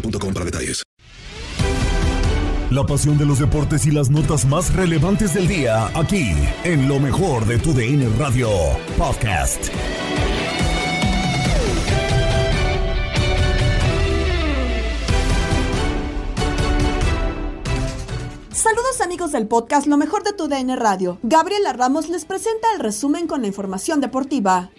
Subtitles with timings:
[0.00, 0.82] boostmobile.com para detalles.
[2.70, 6.32] La pasión de los deportes y las notas más relevantes del día, aquí,
[6.64, 8.50] en lo mejor de tu DN Radio
[8.98, 9.70] Podcast.
[18.50, 21.18] Saludos amigos del podcast Lo mejor de tu DN Radio.
[21.22, 24.70] Gabriela Ramos les presenta el resumen con la información deportiva.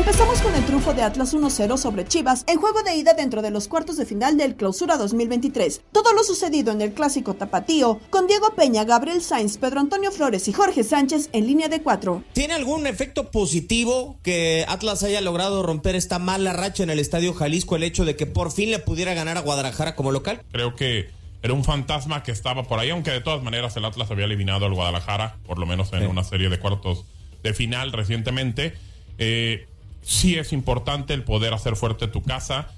[0.00, 3.50] Empezamos con el triunfo de Atlas 1-0 sobre Chivas en juego de ida dentro de
[3.50, 5.82] los cuartos de final del Clausura 2023.
[5.92, 10.48] Todo lo sucedido en el clásico tapatío con Diego Peña, Gabriel Sainz, Pedro Antonio Flores
[10.48, 12.24] y Jorge Sánchez en línea de cuatro.
[12.32, 17.34] ¿Tiene algún efecto positivo que Atlas haya logrado romper esta mala racha en el Estadio
[17.34, 20.40] Jalisco el hecho de que por fin le pudiera ganar a Guadalajara como local?
[20.50, 21.10] Creo que
[21.42, 24.64] era un fantasma que estaba por ahí, aunque de todas maneras el Atlas había eliminado
[24.64, 27.04] al Guadalajara, por lo menos en una serie de cuartos
[27.42, 28.72] de final recientemente.
[29.18, 29.66] Eh,
[30.02, 32.68] sí es importante el poder hacer fuerte tu casa.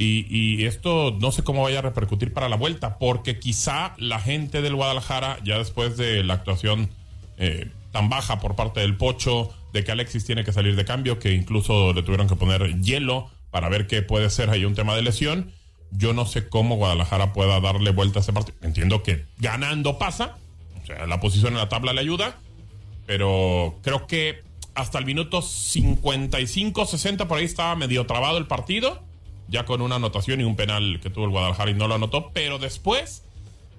[0.00, 4.62] Y, esto no sé cómo vaya a repercutir para la vuelta, porque quizá la gente
[4.62, 6.88] del Guadalajara, ya después de la actuación
[7.36, 11.18] eh, tan baja por parte del Pocho, de que Alexis tiene que salir de cambio,
[11.18, 14.94] que incluso le tuvieron que poner hielo para ver qué puede ser ahí un tema
[14.94, 15.50] de lesión.
[15.90, 18.56] Yo no sé cómo Guadalajara pueda darle vuelta a ese partido.
[18.62, 20.36] Entiendo que ganando pasa,
[20.80, 22.38] o sea, la posición en la tabla le ayuda,
[23.06, 24.42] pero creo que
[24.78, 29.02] hasta el minuto 55, 60 por ahí estaba medio trabado el partido,
[29.48, 32.30] ya con una anotación y un penal que tuvo el Guadalajara y no lo anotó,
[32.32, 33.24] pero después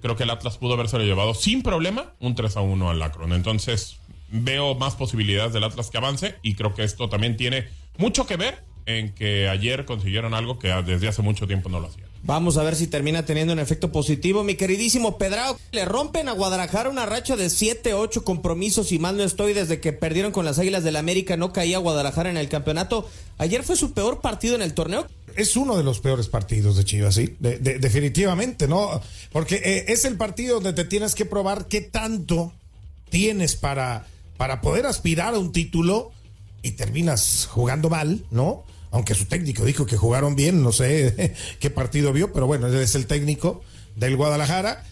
[0.01, 3.31] creo que el Atlas pudo haberse llevado sin problema un 3 a 1 al Lacron.
[3.31, 8.27] Entonces veo más posibilidades del Atlas que avance y creo que esto también tiene mucho
[8.27, 12.08] que ver en que ayer consiguieron algo que desde hace mucho tiempo no lo hacían.
[12.23, 14.43] Vamos a ver si termina teniendo un efecto positivo.
[14.43, 19.17] Mi queridísimo Pedrao, le rompen a Guadalajara una racha de 7, 8 compromisos y mal
[19.17, 22.37] no estoy desde que perdieron con las Águilas del la América, no caía Guadalajara en
[22.37, 23.07] el campeonato.
[23.37, 25.07] Ayer fue su peor partido en el torneo.
[25.35, 29.01] Es uno de los peores partidos de Chivas, sí, de, de, definitivamente, ¿no?
[29.31, 32.51] Porque eh, es el partido donde te tienes que probar qué tanto
[33.09, 36.11] tienes para, para poder aspirar a un título
[36.61, 38.65] y terminas jugando mal, ¿no?
[38.91, 42.75] Aunque su técnico dijo que jugaron bien, no sé qué partido vio, pero bueno, él
[42.75, 43.61] es el técnico
[43.95, 44.83] del Guadalajara.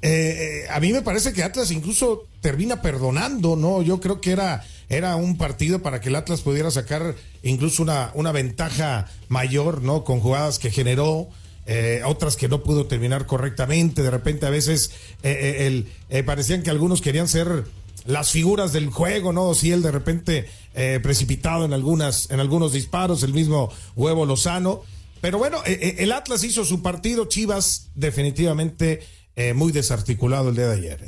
[0.00, 3.82] Eh, a mí me parece que Atlas incluso termina perdonando, ¿no?
[3.82, 8.12] Yo creo que era, era un partido para que el Atlas pudiera sacar incluso una,
[8.14, 10.04] una ventaja mayor, ¿no?
[10.04, 11.28] Con jugadas que generó.
[11.70, 14.90] Eh, otras que no pudo terminar correctamente, de repente a veces
[15.22, 15.84] eh,
[16.24, 17.66] parecían que algunos querían ser
[18.08, 19.54] las figuras del juego, ¿no?
[19.54, 24.82] Si él de repente eh, precipitado en algunas, en algunos disparos, el mismo huevo Lozano.
[25.20, 29.02] Pero bueno, eh, el Atlas hizo su partido, Chivas definitivamente
[29.36, 31.06] eh, muy desarticulado el día de ayer.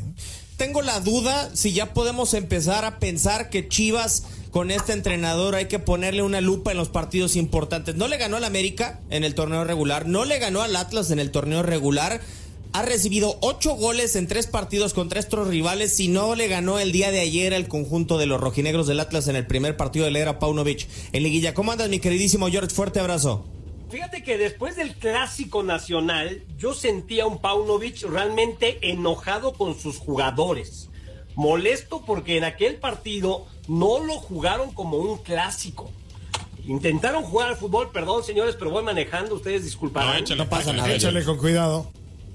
[0.58, 5.68] Tengo la duda si ya podemos empezar a pensar que Chivas con este entrenador hay
[5.68, 7.94] que ponerle una lupa en los partidos importantes.
[7.94, 11.18] No le ganó al América en el torneo regular, no le ganó al Atlas en
[11.18, 12.20] el torneo regular.
[12.72, 16.92] Ha recibido ocho goles en tres partidos contra estos rivales y no le ganó el
[16.92, 20.12] día de ayer al conjunto de los rojinegros del Atlas en el primer partido de
[20.12, 21.52] la era Paunovic en liguilla.
[21.52, 22.72] ¿Cómo andas, mi queridísimo George?
[22.72, 23.44] Fuerte abrazo.
[23.90, 29.98] Fíjate que después del clásico nacional, yo sentía a un Paunovic realmente enojado con sus
[29.98, 30.90] jugadores.
[31.34, 35.90] Molesto porque en aquel partido no lo jugaron como un clásico.
[36.68, 40.12] Intentaron jugar al fútbol, perdón señores, pero voy manejando, ustedes disculparán.
[40.12, 40.94] No, échale, pasa nada.
[40.94, 41.90] Échale con cuidado.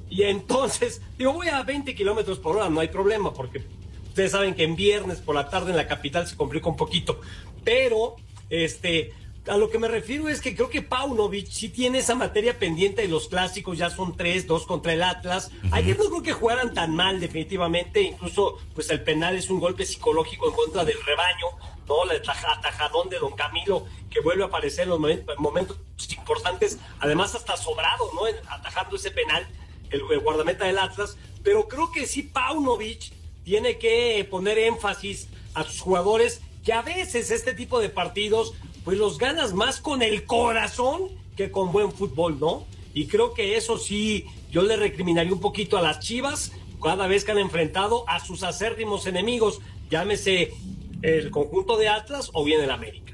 [0.09, 3.63] Y entonces, digo, voy a 20 kilómetros por hora, no hay problema, porque
[4.07, 7.19] ustedes saben que en viernes por la tarde en la capital se complica un poquito.
[7.63, 8.15] Pero,
[8.49, 9.13] este,
[9.47, 13.03] a lo que me refiero es que creo que Paunovic sí tiene esa materia pendiente
[13.03, 15.51] de los clásicos, ya son tres, dos contra el Atlas.
[15.71, 18.01] Ayer no creo que jugaran tan mal, definitivamente.
[18.01, 21.47] Incluso, pues el penal es un golpe psicológico en contra del rebaño,
[21.87, 22.09] ¿no?
[22.09, 24.99] El atajadón de Don Camilo, que vuelve a aparecer en los
[25.37, 25.77] momentos
[26.17, 28.21] importantes, además hasta sobrado, ¿no?
[28.49, 29.47] Atajando ese penal
[29.89, 33.11] el, guardameta del Atlas, pero creo que sí Paunovic
[33.43, 38.53] tiene que poner énfasis a sus jugadores que a veces este tipo de partidos
[38.83, 42.65] pues los ganas más con el corazón que con buen fútbol, ¿no?
[42.93, 46.51] Y creo que eso sí, yo le recriminaría un poquito a las Chivas
[46.81, 49.59] cada vez que han enfrentado a sus acérrimos enemigos,
[49.89, 50.53] llámese
[51.01, 53.13] el conjunto de Atlas o bien el América.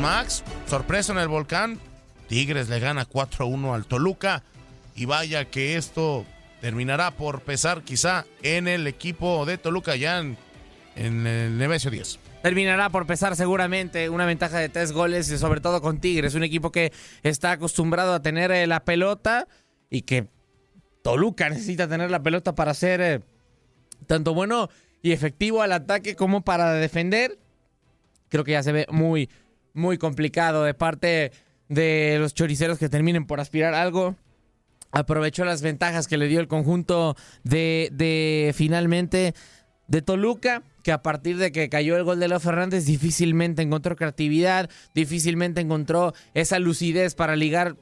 [0.00, 1.78] Max, sorpresa en el volcán,
[2.28, 4.42] Tigres le gana 4-1 al Toluca
[4.94, 6.24] y vaya que esto
[6.60, 10.36] terminará por pesar quizá en el equipo de Toluca ya en,
[10.96, 12.18] el Nemesio 10.
[12.42, 16.42] Terminará por pesar seguramente una ventaja de tres goles y sobre todo con Tigres, un
[16.42, 16.92] equipo que
[17.22, 19.48] está acostumbrado a tener eh, la pelota
[19.90, 20.28] y que
[21.02, 23.20] Toluca necesita tener la pelota para ser eh,
[24.06, 24.68] tanto bueno
[25.02, 27.38] y efectivo al ataque como para defender.
[28.28, 29.30] Creo que ya se ve muy,
[29.72, 31.32] muy complicado de parte
[31.68, 34.16] de los choriceros que terminen por aspirar algo.
[34.90, 39.34] Aprovechó las ventajas que le dio el conjunto de, de finalmente
[39.86, 43.96] de Toluca, que a partir de que cayó el gol de Leo Fernández difícilmente encontró
[43.96, 47.76] creatividad, difícilmente encontró esa lucidez para ligar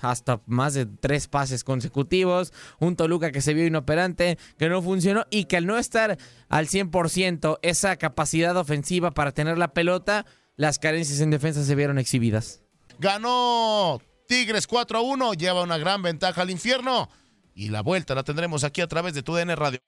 [0.00, 5.26] hasta más de tres pases consecutivos, un Toluca que se vio inoperante, que no funcionó
[5.30, 6.18] y que al no estar
[6.48, 11.98] al 100% esa capacidad ofensiva para tener la pelota, las carencias en defensa se vieron
[11.98, 12.65] exhibidas.
[12.98, 17.08] Ganó Tigres 4 a 1, lleva una gran ventaja al infierno.
[17.54, 19.80] Y la vuelta la tendremos aquí a través de tu DN Radio.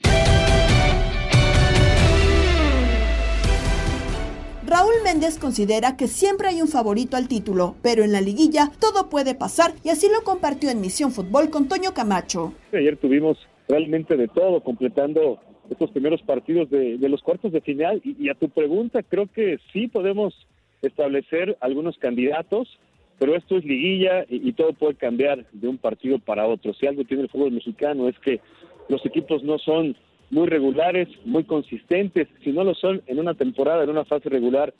[4.67, 9.09] Raúl Méndez considera que siempre hay un favorito al título, pero en la liguilla todo
[9.09, 12.53] puede pasar y así lo compartió en Misión Fútbol con Toño Camacho.
[12.75, 15.41] Ayer tuvimos realmente de todo, completando
[15.71, 19.59] estos primeros partidos de, los cuartos de final y, y, a tu pregunta creo que
[19.73, 20.35] sí podemos
[20.83, 22.69] establecer algunos candidatos
[23.19, 26.73] pero esto es liguilla y, todo puede cambiar de un partido para otro.
[26.75, 28.41] Si algo tiene el fútbol mexicano es que
[28.89, 29.97] los equipos no son
[30.31, 32.29] muy regulares, muy consistentes.
[32.45, 34.73] Si no lo son en una temporada, en una fase regular,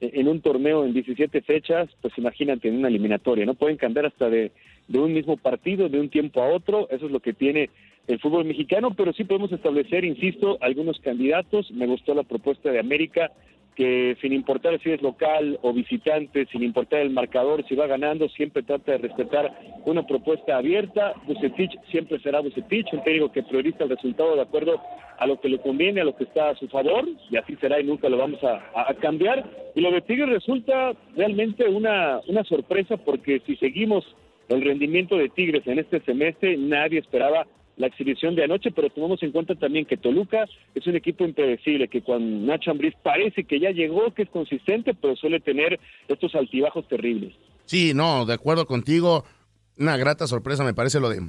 [0.00, 3.46] e, en un torneo en 17 fechas, pues imagínate en una eliminatoria.
[3.46, 4.52] No pueden cambiar hasta de,
[4.88, 6.88] de un mismo partido, de un tiempo a otro.
[6.90, 7.70] Eso es lo que tiene
[8.08, 11.70] el fútbol mexicano, pero sí podemos establecer, insisto, algunos candidatos.
[11.70, 13.32] Me gustó la propuesta de América
[13.76, 18.28] que sin importar si es local o visitante, sin importar el marcador, si va ganando,
[18.30, 19.52] siempre trata de respetar
[19.84, 21.12] una propuesta abierta.
[21.26, 24.80] Bucetich siempre será Bucetich, un técnico que prioriza el resultado de acuerdo
[25.18, 27.78] a lo que le conviene, a lo que está a su favor, y así será
[27.78, 29.44] y nunca lo vamos a, cambiar.
[29.74, 34.04] Y lo de Tigres resulta realmente una, una sorpresa porque si seguimos
[34.48, 39.22] el rendimiento de Tigres en este semestre, nadie esperaba la exhibición de anoche, pero tomamos
[39.22, 43.60] en cuenta también que Toluca es un equipo impredecible, que con Nacho Ambriz parece que
[43.60, 45.78] ya llegó, que es consistente, pero suele tener
[46.08, 47.34] estos altibajos terribles.
[47.66, 49.24] Sí, no, de acuerdo contigo,
[49.78, 51.20] una grata sorpresa me parece lo de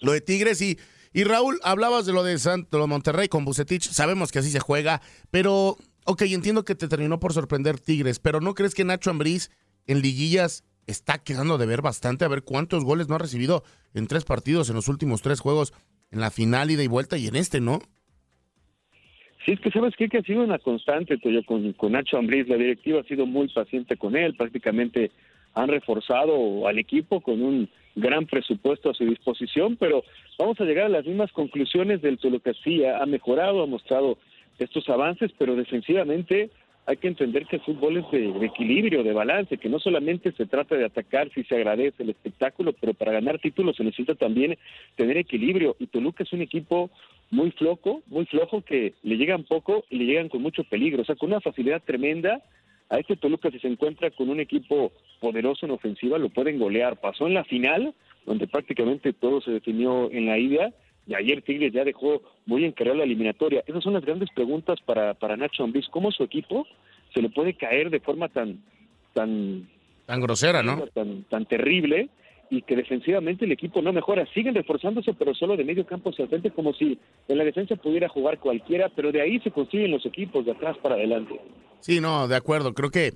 [0.00, 0.60] lo de Tigres.
[0.62, 0.78] Y
[1.16, 5.00] y Raúl, hablabas de lo de Santo Monterrey con Bucetich, sabemos que así se juega,
[5.30, 5.76] pero
[6.06, 9.48] ok, entiendo que te terminó por sorprender Tigres, pero ¿no crees que Nacho Ambriz
[9.86, 12.24] en liguillas está quedando de ver bastante.
[12.24, 13.62] A ver cuántos goles no ha recibido
[13.94, 15.72] en tres partidos, en los últimos tres juegos,
[16.10, 17.80] en la final, ida y vuelta y en este, ¿no?
[19.44, 22.48] Sí, es que sabes que ha sido una constante, Toyo, con, con Nacho Ambriz.
[22.48, 24.34] La directiva ha sido muy paciente con él.
[24.36, 25.10] Prácticamente
[25.52, 30.02] han reforzado al equipo con un gran presupuesto a su disposición, pero
[30.38, 32.52] vamos a llegar a las mismas conclusiones del Toluca.
[32.64, 34.18] Sí, ha mejorado, ha mostrado
[34.58, 36.50] estos avances, pero defensivamente
[36.86, 40.46] hay que entender que el fútbol es de, equilibrio, de balance, que no solamente se
[40.46, 44.58] trata de atacar si se agradece el espectáculo, pero para ganar títulos se necesita también
[44.96, 45.76] tener equilibrio.
[45.78, 46.90] Y Toluca es un equipo
[47.30, 51.04] muy flojo, muy flojo, que le llegan poco y le llegan con mucho peligro, o
[51.04, 52.42] sea, con una facilidad tremenda.
[52.90, 57.00] A este Toluca, si se encuentra con un equipo poderoso en ofensiva, lo pueden golear.
[57.00, 57.94] Pasó en la final,
[58.26, 60.70] donde prácticamente todo se definió en la ida,
[61.06, 63.62] y ayer Tigres ya dejó muy encargada la eliminatoria.
[63.66, 65.86] Esas son las grandes preguntas para, para Nacho Ambriz.
[65.90, 66.66] ¿Cómo su equipo
[67.12, 68.62] se le puede caer de forma tan
[69.12, 69.68] tan
[70.06, 70.86] tan grosera, ¿no?
[70.88, 72.08] Tan, tan terrible
[72.50, 74.26] y que defensivamente el equipo no mejora.
[74.32, 78.08] Siguen reforzándose, pero solo de medio campo hacia frente, como si en la defensa pudiera
[78.08, 81.40] jugar cualquiera, pero de ahí se consiguen los equipos, de atrás para adelante.
[81.80, 82.74] Sí, no, de acuerdo.
[82.74, 83.14] Creo que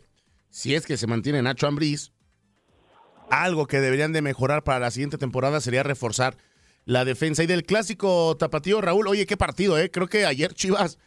[0.51, 2.13] si es que se mantiene Nacho Ambriz,
[3.31, 6.37] algo que deberían de mejorar para la siguiente temporada sería reforzar
[6.89, 7.45] la defensa.
[7.45, 9.91] Y del clásico tapatío, Raúl, oye, qué partido, ¿eh?
[9.91, 10.99] Creo que ayer Chivas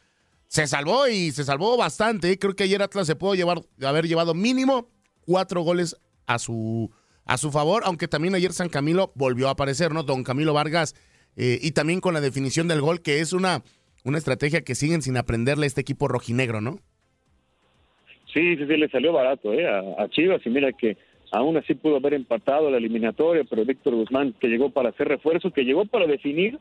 [0.46, 2.32] se salvó y se salvó bastante.
[2.32, 2.38] ¿eh?
[2.38, 4.90] Creo que ayer Atlas se pudo llevar, haber llevado mínimo
[5.26, 6.92] cuatro goles a su,
[7.26, 10.04] a su favor, aunque también ayer San Camilo volvió a aparecer, ¿no?
[10.04, 10.94] Don Camilo Vargas,
[11.36, 13.64] eh, y también con la definición del gol, que es una,
[14.04, 16.78] una estrategia que siguen sin aprenderle este equipo rojinegro, ¿no?
[18.32, 19.68] Sí, sí, sí, le salió barato, ¿eh?
[19.68, 20.96] A, a Chivas, y mira que
[21.32, 25.52] aún así pudo haber empatado la eliminatoria, pero Víctor Guzmán, que llegó para hacer refuerzo,
[25.52, 26.60] que llegó para definir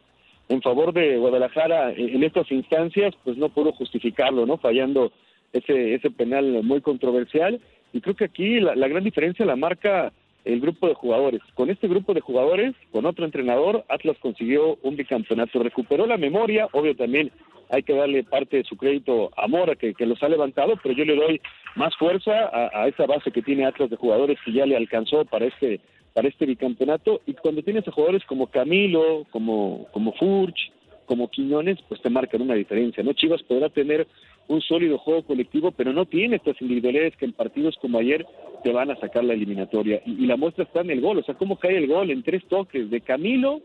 [0.49, 4.57] en favor de Guadalajara en estas instancias, pues no pudo justificarlo, ¿no?
[4.57, 5.13] Fallando
[5.53, 7.61] ese, ese penal muy controversial.
[7.93, 10.13] Y creo que aquí la, la gran diferencia la marca
[10.45, 11.41] el grupo de jugadores.
[11.55, 15.63] Con este grupo de jugadores, con otro entrenador, Atlas consiguió un bicampeonato.
[15.63, 17.31] Recuperó la memoria, obvio también
[17.71, 20.95] hay que darle parte de su crédito a Mora, que, que los ha levantado, pero
[20.95, 21.41] yo le doy
[21.77, 25.47] más fuerza a, esa base que tiene Atlas de jugadores que ya le alcanzó para
[25.47, 25.81] este
[26.13, 27.21] para este bicampeonato.
[27.27, 30.73] Y cuando tienes a jugadores como Camilo, como, como Furch,
[31.07, 33.03] como Quiñones, pues te marcan una diferencia.
[33.03, 33.13] ¿no?
[33.13, 34.07] Chivas podrá tener
[34.49, 38.27] un sólido juego colectivo, pero no tiene estas individualidades que en partidos como ayer
[38.65, 40.03] te van a sacar la eliminatoria.
[40.05, 42.45] Y, la muestra está en el gol, o sea, cómo cae el gol en tres
[42.49, 43.61] toques de Camilo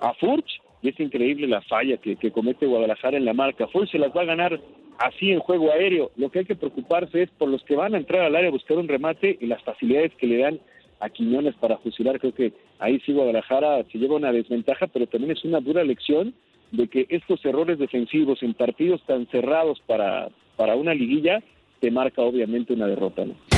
[0.00, 3.68] a Furch, y es increíble la falla que, comete Guadalajara en la marca.
[3.68, 4.60] Furch se las va a ganar
[4.98, 6.10] así en juego aéreo.
[6.16, 8.52] Lo que hay que preocuparse es por los que van a entrar al área a
[8.52, 10.60] buscar un remate y las facilidades que le dan
[10.98, 12.18] a Quiñones para fusilar.
[12.18, 16.34] Creo que ahí sí Guadalajara se lleva una desventaja, pero también es una dura lección
[16.72, 21.42] de que estos errores defensivos en partidos tan cerrados para, para una liguilla
[21.80, 23.24] te marca obviamente una derrota.
[23.24, 23.51] ¿no?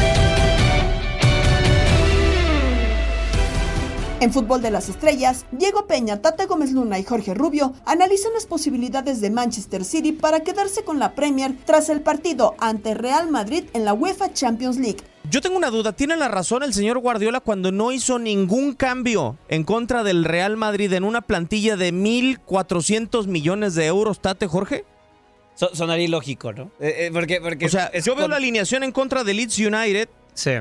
[4.21, 8.47] En fútbol de las estrellas, Diego Peña, Tata Gómez Luna y Jorge Rubio analizan las
[8.47, 13.65] posibilidades de Manchester City para quedarse con la Premier tras el partido ante Real Madrid
[13.73, 14.99] en la UEFA Champions League.
[15.31, 19.37] Yo tengo una duda, ¿tiene la razón el señor Guardiola cuando no hizo ningún cambio
[19.49, 24.85] en contra del Real Madrid en una plantilla de 1.400 millones de euros, Tate Jorge?
[25.57, 26.71] So, sonaría ilógico, ¿no?
[26.79, 28.31] Eh, eh, porque, porque o sea, yo veo con...
[28.31, 30.09] la alineación en contra de Leeds United.
[30.35, 30.53] Sí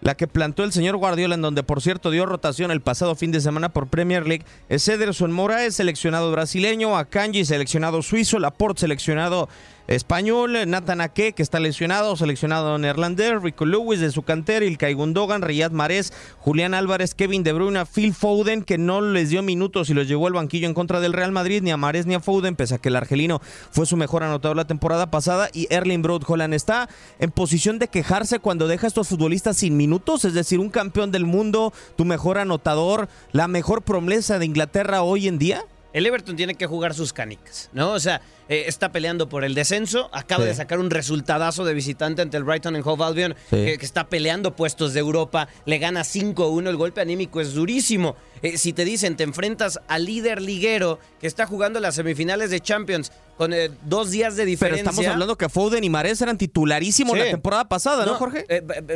[0.00, 3.32] la que plantó el señor Guardiola, en donde por cierto dio rotación el pasado fin
[3.32, 9.48] de semana por Premier League, es Ederson Moraes, seleccionado brasileño, Akanji, seleccionado suizo, Laporte, seleccionado
[9.88, 15.42] español, Nathan Ake, que está lesionado, seleccionado neerlandés, Rico Lewis de su cantera, Ilkay Gundogan,
[15.42, 19.94] Riyad Mahrez, Julián Álvarez, Kevin De Bruyne, Phil Foden, que no les dio minutos y
[19.94, 22.54] los llevó al banquillo en contra del Real Madrid, ni a Mahrez ni a Foden,
[22.54, 23.40] pese a que el argelino
[23.70, 27.88] fue su mejor anotador la temporada pasada, y Erling Broad Holland está en posición de
[27.88, 32.04] quejarse cuando deja a estos futbolistas sin minutos, es decir, un campeón del mundo, tu
[32.04, 35.64] mejor anotador, la mejor promesa de Inglaterra hoy en día.
[35.98, 37.90] El Everton tiene que jugar sus canicas, ¿no?
[37.90, 40.50] O sea, eh, está peleando por el descenso, acaba sí.
[40.50, 43.56] de sacar un resultadazo de visitante ante el Brighton en Hove Albion, sí.
[43.64, 48.14] que, que, está peleando puestos de Europa, le gana 5-1, el golpe anímico es durísimo.
[48.42, 52.60] Eh, si te dicen, te enfrentas al líder liguero que está jugando las semifinales de
[52.60, 54.84] Champions con eh, dos días de diferencia.
[54.84, 57.18] Pero estamos hablando que Foden y Mares eran titularísimos sí.
[57.18, 58.46] la temporada pasada, ¿no, no Jorge?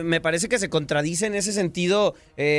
[0.04, 2.14] me parece que se contradice en ese sentido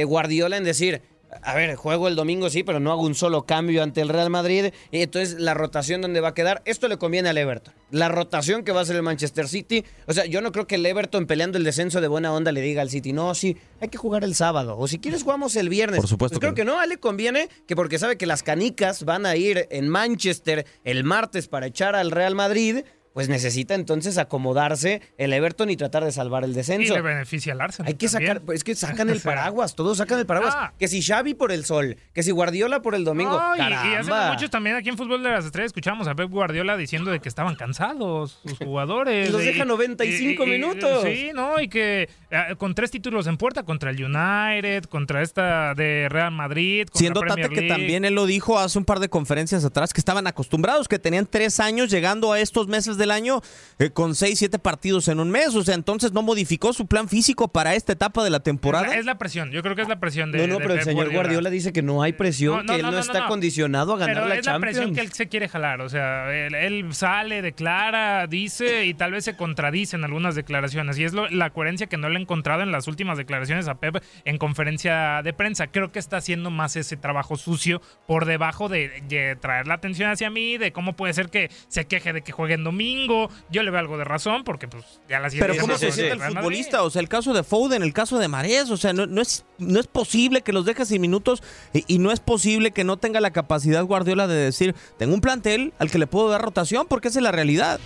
[0.06, 1.02] Guardiola en decir
[1.42, 4.30] a ver, juego el domingo sí, pero no hago un solo cambio ante el Real
[4.30, 4.74] Madrid.
[4.92, 7.74] Y entonces la rotación donde va a quedar, esto le conviene al Everton.
[7.92, 9.84] La rotación que va a hacer el Manchester City.
[10.08, 12.62] O sea, yo no creo que el Everton peleando el descenso de buena onda le
[12.62, 14.78] diga al City, no, sí, hay que jugar el sábado.
[14.78, 16.00] O si quieres jugamos el viernes.
[16.00, 16.40] Por supuesto.
[16.40, 19.26] Pues creo que no, a él le conviene que porque sabe que las canicas van
[19.26, 25.02] a ir en Manchester el martes para echar al Real Madrid pues necesita entonces acomodarse
[25.18, 26.94] el Everton y tratar de salvar el descenso.
[26.94, 27.88] Y le beneficia al Arsenal.
[27.88, 28.34] Hay que también.
[28.38, 30.54] sacar, es que sacan el paraguas, todos sacan el paraguas.
[30.58, 30.74] Ah.
[30.80, 33.40] Que si Xavi por el sol, que si Guardiola por el domingo.
[33.40, 33.90] No, y, Caramba.
[33.90, 37.12] y hace muchos también aquí en Fútbol de las Estrellas escuchamos a Pep Guardiola diciendo
[37.12, 39.30] de que estaban cansados sus jugadores.
[39.30, 41.04] y los deja 95 y, minutos.
[41.04, 41.60] Sí, ¿no?
[41.60, 46.32] Y que eh, con tres títulos en puerta contra el United, contra esta de Real
[46.32, 46.86] Madrid.
[46.86, 47.78] Contra Siendo Premier Tate que League.
[47.78, 51.28] también él lo dijo hace un par de conferencias atrás, que estaban acostumbrados, que tenían
[51.28, 53.42] tres años llegando a estos meses de del año
[53.80, 55.54] eh, con seis, siete partidos en un mes.
[55.56, 58.86] O sea, entonces no modificó su plan físico para esta etapa de la temporada.
[58.88, 60.40] Es la, es la presión, yo creo que es la presión de.
[60.40, 61.50] No, no, de pero el señor Guardiola.
[61.50, 64.42] dice que no hay presión, que él no, está condicionado a ganar pero la es
[64.46, 64.76] Champions.
[64.76, 65.82] la presión que él se quiere jalar.
[65.82, 70.98] O sea, él, él sale, declara, dice y tal vez se contradice en algunas declaraciones.
[70.98, 73.76] Y es lo- la coherencia que no le he encontrado en las últimas declaraciones a
[73.76, 75.68] Pep en conferencia de prensa.
[75.68, 80.10] Creo que está haciendo más ese trabajo sucio por debajo de, de traer la atención
[80.12, 83.30] hacia mí, de cómo puede ser que se queje de que juegue en domingo.
[83.50, 86.22] Yo le veo algo de razón porque pues ya la Pero ¿cómo se siente el
[86.22, 86.84] futbolista?
[86.84, 89.46] O sea, el caso de Foden, el caso de Marés, o sea, no, no es,
[89.58, 92.98] no es posible que los deje sin minutos y, y no es posible que no
[92.98, 96.88] tenga la capacidad Guardiola de decir, tengo un plantel al que le puedo dar rotación
[96.88, 97.80] porque esa es la realidad.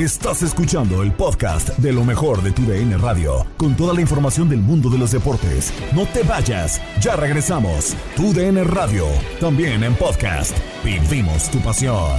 [0.00, 4.48] Estás escuchando el podcast de lo mejor de tu DN Radio, con toda la información
[4.48, 5.74] del mundo de los deportes.
[5.92, 7.94] No te vayas, ya regresamos.
[8.16, 9.04] Tu DN Radio,
[9.40, 10.56] también en podcast.
[10.82, 12.18] Vivimos tu pasión.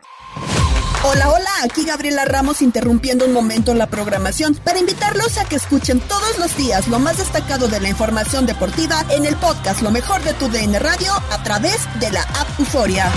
[1.03, 5.99] Hola, hola, aquí Gabriela Ramos interrumpiendo un momento la programación para invitarlos a que escuchen
[5.99, 10.21] todos los días lo más destacado de la información deportiva en el podcast Lo mejor
[10.21, 13.11] de tu DN Radio a través de la app Euforia.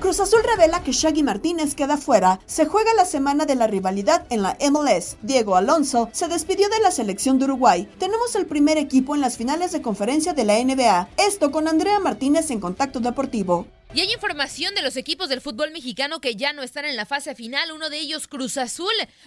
[0.00, 2.40] Cruz Azul revela que Shaggy Martínez queda fuera.
[2.46, 5.16] Se juega la semana de la rivalidad en la MLS.
[5.22, 7.88] Diego Alonso se despidió de la selección de Uruguay.
[7.98, 11.08] Tenemos el primer equipo en las finales de conferencia de la NBA.
[11.18, 13.66] Esto con Andrea Martínez en Contacto Deportivo.
[13.94, 17.04] Y hay información de los equipos del fútbol mexicano que ya no están en la
[17.04, 18.86] fase final, uno de ellos Cruz Azul,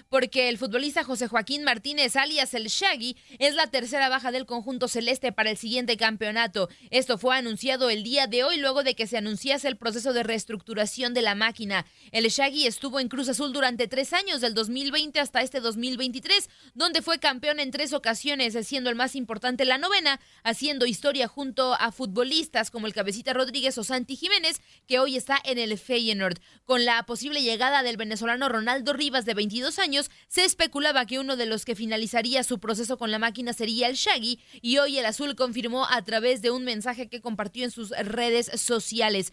[0.10, 4.88] porque el futbolista José Joaquín Martínez, alias el Shaggy, es la tercera baja del conjunto
[4.88, 6.67] celeste para el siguiente campeonato.
[6.89, 10.24] Esto fue anunciado el día de hoy luego de que se anunciase el proceso de
[10.24, 11.86] reestructuración de la máquina.
[12.12, 17.04] El Shaggy estuvo en Cruz Azul durante tres años, del 2020 hasta este 2023, donde
[17.04, 21.91] fue campeón en tres ocasiones, siendo el más importante la novena, haciendo historia junto a
[21.91, 24.55] futbolistas como el Cabecita Rodríguez o Santi Jiménez,
[24.88, 26.39] que hoy está en el Feyenoord.
[26.65, 31.36] Con la posible llegada del venezolano Ronaldo Rivas de 22 años, se especulaba que uno
[31.38, 35.06] de los que finalizaría su proceso con la máquina sería el Shaggy y hoy el
[35.06, 39.32] azul confirmó a través de un mensaje que compartió en sus redes sociales.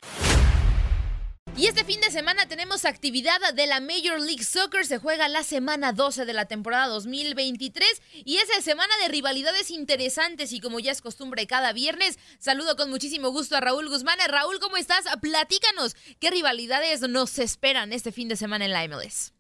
[1.54, 4.86] Y este fin de semana tenemos actividad de la Major League Soccer.
[4.86, 9.70] Se juega la semana 12 de la temporada 2023 y es la semana de rivalidades
[9.70, 10.52] interesantes.
[10.52, 14.18] Y como ya es costumbre cada viernes, saludo con muchísimo gusto a Raúl Guzmán.
[14.28, 15.04] Raúl, ¿cómo estás?
[15.20, 19.32] Platícanos qué rivalidades nos esperan este fin de semana en la MLS.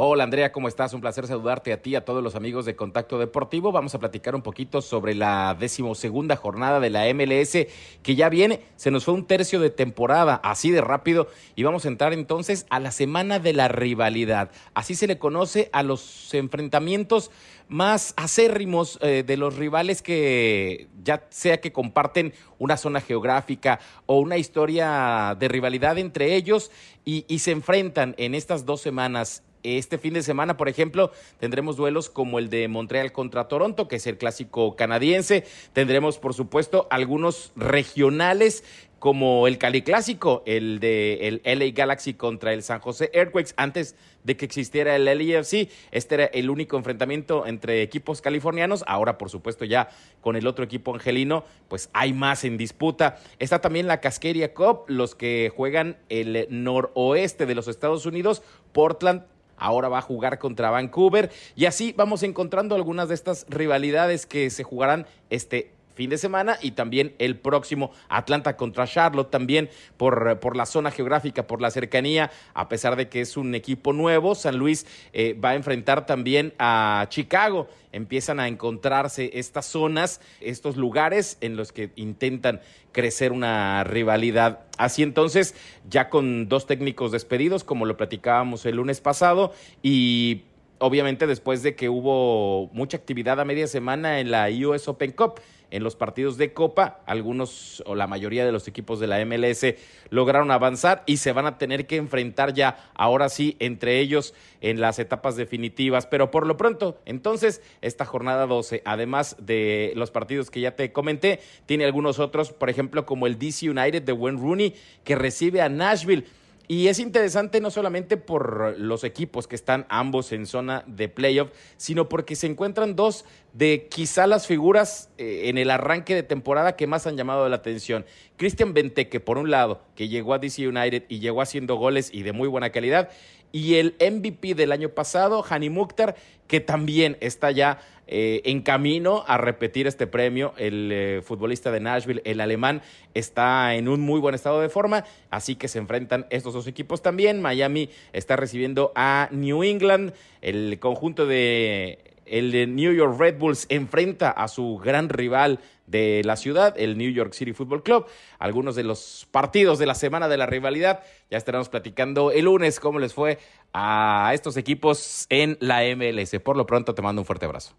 [0.00, 0.94] Hola Andrea, ¿cómo estás?
[0.94, 3.72] Un placer saludarte a ti a todos los amigos de Contacto Deportivo.
[3.72, 7.66] Vamos a platicar un poquito sobre la decimosegunda jornada de la MLS
[8.04, 8.62] que ya viene.
[8.76, 11.26] Se nos fue un tercio de temporada, así de rápido.
[11.56, 14.52] Y vamos a entrar entonces a la semana de la rivalidad.
[14.72, 17.32] Así se le conoce a los enfrentamientos
[17.66, 24.20] más acérrimos eh, de los rivales que ya sea que comparten una zona geográfica o
[24.20, 26.70] una historia de rivalidad entre ellos
[27.04, 29.42] y se enfrentan en estas dos semanas
[29.76, 33.96] este fin de semana, por ejemplo, tendremos duelos como el de Montreal contra Toronto, que
[33.96, 35.44] es el clásico canadiense.
[35.74, 38.64] Tendremos, por supuesto, algunos regionales
[38.98, 43.94] como el Cali Clásico, el de el LA Galaxy contra el San José Earthquakes, antes
[44.24, 45.70] de que existiera el LAFC.
[45.92, 48.84] Este era el único enfrentamiento entre equipos californianos.
[48.86, 49.88] Ahora, por supuesto, ya
[50.20, 53.18] con el otro equipo angelino, pues hay más en disputa.
[53.38, 59.22] Está también la Cascadia Cup, los que juegan el noroeste de los Estados Unidos, Portland
[59.58, 61.30] ahora va a jugar contra Vancouver.
[61.56, 66.58] Y así vamos encontrando algunas de estas rivalidades que se jugarán este fin de semana
[66.62, 71.72] y también el próximo Atlanta contra Charlotte también por, por la zona geográfica, por la
[71.72, 76.06] cercanía, a pesar de que es un equipo nuevo, San Luis eh, va a enfrentar
[76.06, 77.66] también a Chicago.
[77.90, 82.60] Empiezan a encontrarse estas zonas, estos lugares en los que intentan
[82.92, 84.60] crecer una rivalidad.
[84.76, 85.56] Así entonces,
[85.90, 90.42] ya con dos técnicos despedidos, como lo platicábamos el lunes pasado, y
[90.78, 95.40] obviamente después de que hubo mucha actividad a media semana en la US Open Cup,
[95.70, 97.00] en los partidos de Copa.
[97.06, 99.74] Algunos o la mayoría de los equipos de la MLS
[100.10, 104.80] lograron avanzar y se van a tener que enfrentar ya, ahora sí, entre ellos en
[104.80, 106.06] las etapas definitivas.
[106.06, 110.92] Pero por lo pronto, entonces, esta jornada 12, además de los partidos que ya te
[110.92, 115.60] comenté, tiene algunos otros, por ejemplo, como el DC United de Wayne Rooney, que recibe
[115.60, 116.24] a Nashville.
[116.70, 121.50] Y es interesante no solamente por los equipos que están ambos en zona de playoff,
[121.78, 126.76] sino porque se encuentran dos de quizá las figuras eh, en el arranque de temporada
[126.76, 128.04] que más han llamado la atención.
[128.36, 132.22] Christian Benteke, por un lado, que llegó a DC United y llegó haciendo goles y
[132.22, 133.08] de muy buena calidad,
[133.52, 139.24] y el MVP del año pasado, Hani Mukhtar, que también está ya eh, en camino
[139.26, 140.54] a repetir este premio.
[140.56, 142.82] El eh, futbolista de Nashville, el alemán,
[143.14, 147.02] está en un muy buen estado de forma, así que se enfrentan estos dos equipos
[147.02, 147.42] también.
[147.42, 154.30] Miami está recibiendo a New England, el conjunto de el New York Red Bulls enfrenta
[154.30, 158.06] a su gran rival de la ciudad, el New York City Football Club.
[158.38, 161.00] Algunos de los partidos de la semana de la rivalidad.
[161.30, 163.38] Ya estaremos platicando el lunes cómo les fue
[163.72, 166.38] a estos equipos en la MLS.
[166.42, 167.76] Por lo pronto te mando un fuerte abrazo.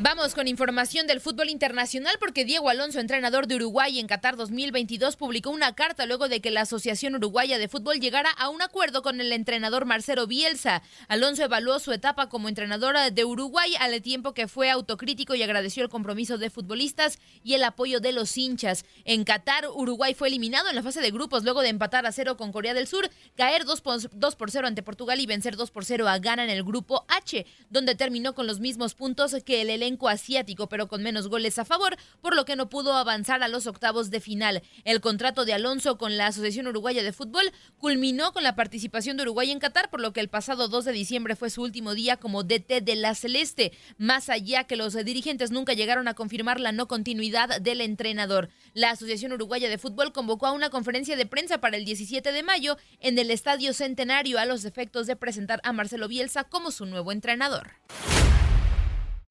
[0.00, 5.16] Vamos con información del fútbol internacional porque Diego Alonso, entrenador de Uruguay en Qatar 2022,
[5.16, 9.02] publicó una carta luego de que la Asociación Uruguaya de Fútbol llegara a un acuerdo
[9.02, 10.82] con el entrenador Marcelo Bielsa.
[11.08, 15.82] Alonso evaluó su etapa como entrenador de Uruguay al tiempo que fue autocrítico y agradeció
[15.82, 18.84] el compromiso de futbolistas y el apoyo de los hinchas.
[19.04, 22.36] En Qatar, Uruguay fue eliminado en la fase de grupos luego de empatar a cero
[22.36, 25.72] con Corea del Sur, caer 2 por, 2 por 0 ante Portugal y vencer 2
[25.72, 29.62] por 0 a Ghana en el grupo H, donde terminó con los mismos puntos que
[29.62, 33.48] el asiático, pero con menos goles a favor, por lo que no pudo avanzar a
[33.48, 34.62] los octavos de final.
[34.84, 39.22] El contrato de Alonso con la Asociación Uruguaya de Fútbol culminó con la participación de
[39.22, 42.16] Uruguay en Qatar, por lo que el pasado 2 de diciembre fue su último día
[42.16, 46.72] como DT de la Celeste, más allá que los dirigentes nunca llegaron a confirmar la
[46.72, 48.50] no continuidad del entrenador.
[48.74, 52.42] La Asociación Uruguaya de Fútbol convocó a una conferencia de prensa para el 17 de
[52.42, 56.86] mayo en el Estadio Centenario a los efectos de presentar a Marcelo Bielsa como su
[56.86, 57.72] nuevo entrenador.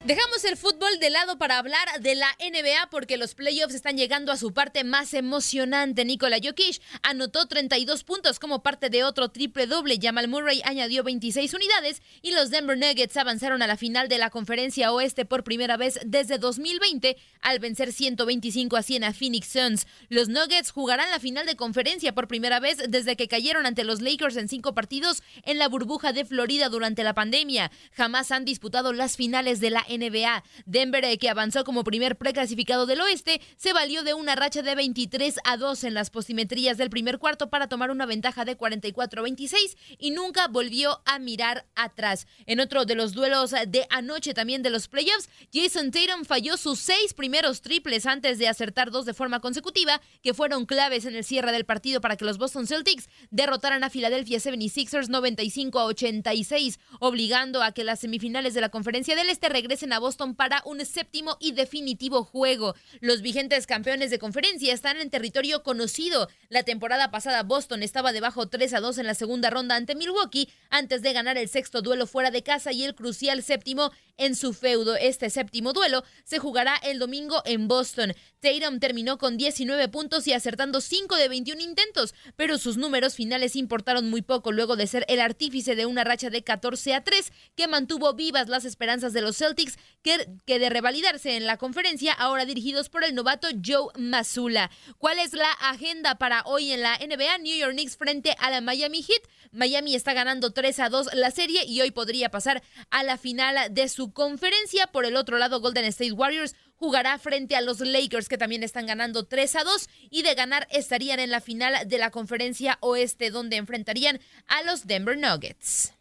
[0.07, 4.31] Dejamos el fútbol de lado para hablar de la NBA porque los playoffs están llegando
[4.31, 6.05] a su parte más emocionante.
[6.05, 9.99] Nikola Jokic anotó 32 puntos como parte de otro triple doble.
[10.01, 14.29] Jamal Murray añadió 26 unidades y los Denver Nuggets avanzaron a la final de la
[14.29, 19.87] conferencia oeste por primera vez desde 2020 al vencer 125 a 100 a Phoenix Suns.
[20.07, 24.01] Los Nuggets jugarán la final de conferencia por primera vez desde que cayeron ante los
[24.01, 27.71] Lakers en cinco partidos en la burbuja de Florida durante la pandemia.
[27.91, 30.43] Jamás han disputado las finales de la NBA NBA.
[30.65, 34.75] Denver, eh, que avanzó como primer preclasificado del oeste, se valió de una racha de
[34.75, 39.21] 23 a 2 en las postimetrías del primer cuarto para tomar una ventaja de 44
[39.21, 42.27] a 26 y nunca volvió a mirar atrás.
[42.45, 46.79] En otro de los duelos de anoche también de los playoffs, Jason Tatum falló sus
[46.79, 51.23] seis primeros triples antes de acertar dos de forma consecutiva, que fueron claves en el
[51.23, 56.79] cierre del partido para que los Boston Celtics derrotaran a Philadelphia 76ers 95 a 86,
[56.99, 60.85] obligando a que las semifinales de la Conferencia del Este regresen a Boston para un
[60.85, 62.75] séptimo y definitivo juego.
[62.99, 66.29] Los vigentes campeones de conferencia están en territorio conocido.
[66.49, 70.49] La temporada pasada Boston estaba debajo 3 a 2 en la segunda ronda ante Milwaukee
[70.69, 74.53] antes de ganar el sexto duelo fuera de casa y el crucial séptimo en su
[74.53, 74.95] feudo.
[74.95, 78.13] Este séptimo duelo se jugará el domingo en Boston.
[78.39, 83.55] Tatum terminó con 19 puntos y acertando 5 de 21 intentos, pero sus números finales
[83.55, 87.31] importaron muy poco luego de ser el artífice de una racha de 14 a 3
[87.55, 89.66] que mantuvo vivas las esperanzas de los Celtics
[90.03, 94.69] que, de revalidarse en la conferencia ahora dirigidos por el novato Joe Mazzulla.
[94.97, 97.39] ¿Cuál es la agenda para hoy en la NBA?
[97.39, 99.21] New York Knicks frente a la Miami Heat.
[99.51, 103.73] Miami está ganando 3 a 2 la serie y hoy podría pasar a la final
[103.73, 104.87] de su conferencia.
[104.87, 108.85] Por el otro lado, Golden State Warriors jugará frente a los Lakers que también están
[108.85, 113.31] ganando 3 a 2 y de ganar estarían en la final de la conferencia oeste
[113.31, 115.93] donde enfrentarían a los Denver Nuggets.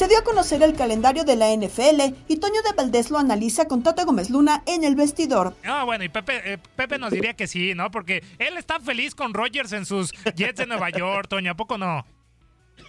[0.00, 3.68] Se dio a conocer el calendario de la NFL y Toño de Valdés lo analiza
[3.68, 5.52] con Tato Gómez Luna en el vestidor.
[5.62, 7.90] Ah, bueno, y Pepe, eh, Pepe nos diría que sí, ¿no?
[7.90, 11.76] Porque él está feliz con Rogers en sus Jets de Nueva York, Toño, ¿a poco
[11.76, 12.06] no?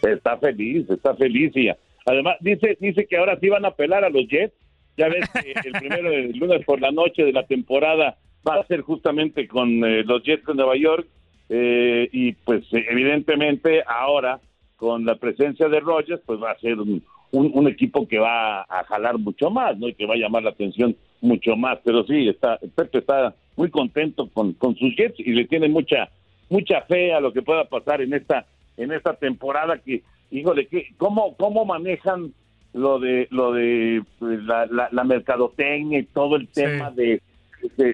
[0.04, 1.68] Está feliz, está feliz y
[2.06, 4.54] además dice, dice que ahora sí van a apelar a los Jets.
[4.96, 8.68] Ya ves que el primero de lunes por la noche de la temporada va a
[8.68, 11.06] ser justamente con eh, los Jets de Nueva York
[11.50, 14.40] eh, y pues evidentemente ahora
[14.82, 18.84] con la presencia de Rogers, pues va a ser un, un, equipo que va a
[18.88, 19.88] jalar mucho más, ¿no?
[19.88, 21.78] Y que va a llamar la atención mucho más.
[21.84, 26.10] Pero sí, está, Pepe está muy contento con, con sus Jets y le tiene mucha,
[26.50, 30.88] mucha fe a lo que pueda pasar en esta, en esta temporada que, híjole, que,
[30.98, 32.34] ¿cómo, cómo manejan
[32.74, 37.22] lo de lo de pues, la, la, mercadotecnia y todo el tema de,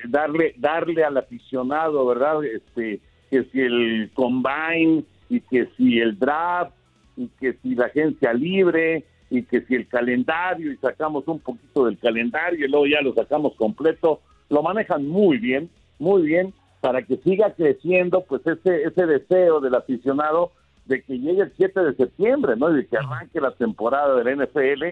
[0.08, 2.46] darle darle al aficionado, ¿verdad?
[2.46, 6.77] Este que si el combine y que si el draft
[7.18, 11.86] y que si la agencia libre y que si el calendario y sacamos un poquito
[11.86, 17.02] del calendario y luego ya lo sacamos completo, lo manejan muy bien, muy bien para
[17.02, 20.52] que siga creciendo pues ese ese deseo del aficionado
[20.86, 22.72] de que llegue el 7 de septiembre, ¿no?
[22.72, 24.84] Y de que arranque la temporada de la NFL,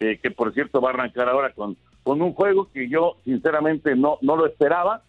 [0.00, 3.96] eh, que por cierto va a arrancar ahora con, con un juego que yo sinceramente
[3.96, 5.02] no, no lo esperaba,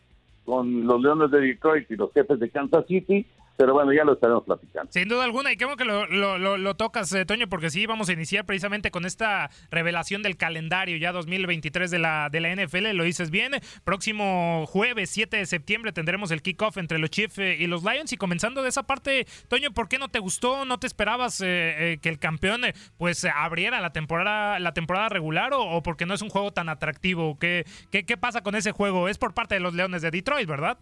[0.45, 3.25] con los Leones de Detroit y los jefes de Kansas City,
[3.59, 4.89] pero bueno, ya lo estaremos platicando.
[4.89, 8.13] Sin duda alguna, y qué bueno que lo, tocas, eh, Toño, porque sí, vamos a
[8.13, 13.03] iniciar precisamente con esta revelación del calendario ya 2023 de la, de la NFL, lo
[13.03, 13.51] dices bien.
[13.83, 18.13] Próximo jueves 7 de septiembre tendremos el kickoff entre los Chiefs eh, y los Lions.
[18.13, 20.63] Y comenzando de esa parte, Toño, ¿por qué no te gustó?
[20.63, 22.61] ¿No te esperabas eh, que el campeón
[22.97, 27.37] pues abriera la temporada, la temporada regular o, porque no es un juego tan atractivo?
[27.37, 29.09] ¿Qué, qué, ¿Qué pasa con ese juego?
[29.09, 30.77] Es por parte de los Leones de Detroit, ¿verdad?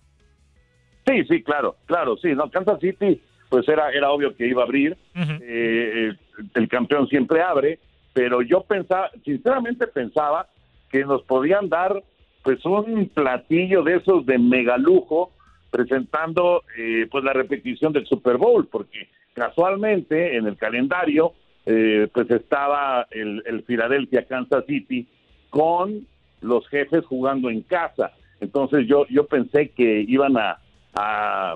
[1.07, 2.33] Sí, sí, claro, claro, sí.
[2.33, 4.97] No, Kansas City, pues era, era obvio que iba a abrir.
[5.15, 6.13] Eh,
[6.53, 7.79] el campeón siempre abre,
[8.13, 10.47] pero yo pensaba, sinceramente pensaba
[10.91, 12.03] que nos podían dar
[12.43, 15.31] pues un platillo de esos de megalujo
[15.71, 21.33] presentando eh, pues la repetición del Super Bowl, porque casualmente en el calendario
[21.65, 25.07] eh, pues estaba el, el Philadelphia Kansas City
[25.49, 26.07] con
[26.41, 28.11] los jefes jugando en casa.
[28.39, 30.59] Entonces yo, yo pensé que iban a,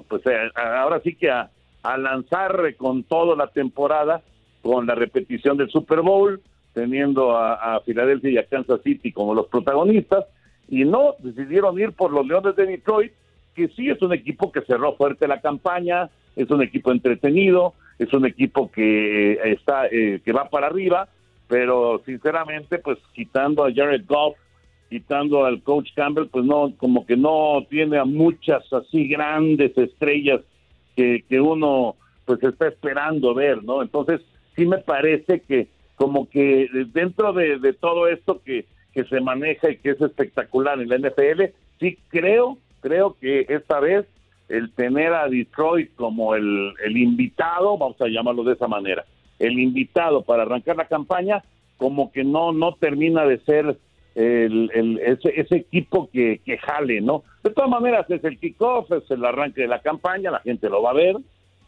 [0.07, 0.21] pues
[0.55, 1.49] ahora sí que a,
[1.97, 4.21] lanzar con todo la temporada
[4.61, 6.39] con la repetición del Super Bowl,
[6.73, 10.25] teniendo a, a Filadelfia y a Kansas City como los protagonistas,
[10.69, 13.11] y no decidieron ir por los Leones de Detroit,
[13.55, 18.13] que sí es un equipo que cerró fuerte la campaña, es un equipo entretenido, es
[18.13, 21.07] un equipo que eh, está eh, que va para arriba,
[21.47, 24.37] pero sinceramente pues quitando a Jared Goff
[24.91, 30.41] quitando al coach Campbell, pues no, como que no tiene a muchas así grandes estrellas
[30.97, 33.81] que, que uno pues está esperando ver, ¿no?
[33.81, 34.19] Entonces,
[34.53, 39.69] sí me parece que como que dentro de, de todo esto que, que se maneja
[39.69, 41.43] y que es espectacular en la NFL,
[41.79, 44.05] sí creo, creo que esta vez
[44.49, 49.05] el tener a Detroit como el, el invitado, vamos a llamarlo de esa manera,
[49.39, 51.45] el invitado para arrancar la campaña,
[51.77, 53.77] como que no, no termina de ser
[54.15, 57.23] el, ese, ese, equipo que, que jale, ¿no?
[57.43, 60.81] De todas maneras, es el kickoff, es el arranque de la campaña, la gente lo
[60.81, 61.15] va a ver,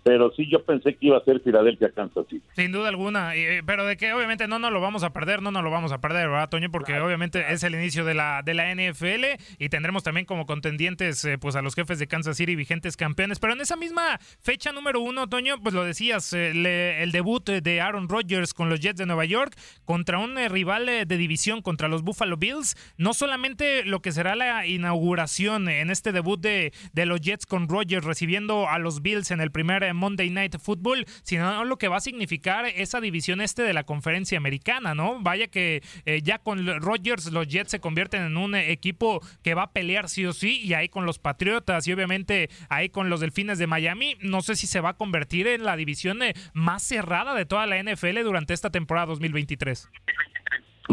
[0.04, 2.44] pero sí yo pensé que iba a ser Filadelfia Kansas City.
[2.54, 5.52] Sin duda alguna, eh, pero de que obviamente no nos lo vamos a perder, no
[5.52, 6.70] nos lo vamos a perder, ¿verdad, Toño?
[6.72, 11.24] Porque obviamente es el inicio de la, de la NFL y tendremos también como contendientes
[11.26, 14.72] eh, pues a los jefes de Kansas City, vigentes campeones, pero en esa misma fecha
[14.72, 18.98] número uno, Toño, pues lo decías, eh, el debut de Aaron Rodgers con los Jets
[18.98, 24.02] de Nueva York contra un rival de división, contra los Buffalo Bills, no solamente lo
[24.02, 28.80] que será la inauguración en este debut de, de los Jets con Rodgers recibiendo a
[28.80, 33.02] los Bills en el primer Monday Night Football, sino lo que va a significar esa
[33.02, 35.20] división este de la conferencia americana, ¿no?
[35.22, 39.64] Vaya que eh, ya con Rodgers los Jets se convierten en un equipo que va
[39.64, 43.20] a pelear sí o sí, y ahí con los Patriotas y obviamente ahí con los
[43.20, 46.84] Delfines de Miami, no sé si se va a convertir en la división eh, más
[46.84, 49.90] cerrada de toda la NFL durante esta temporada 2023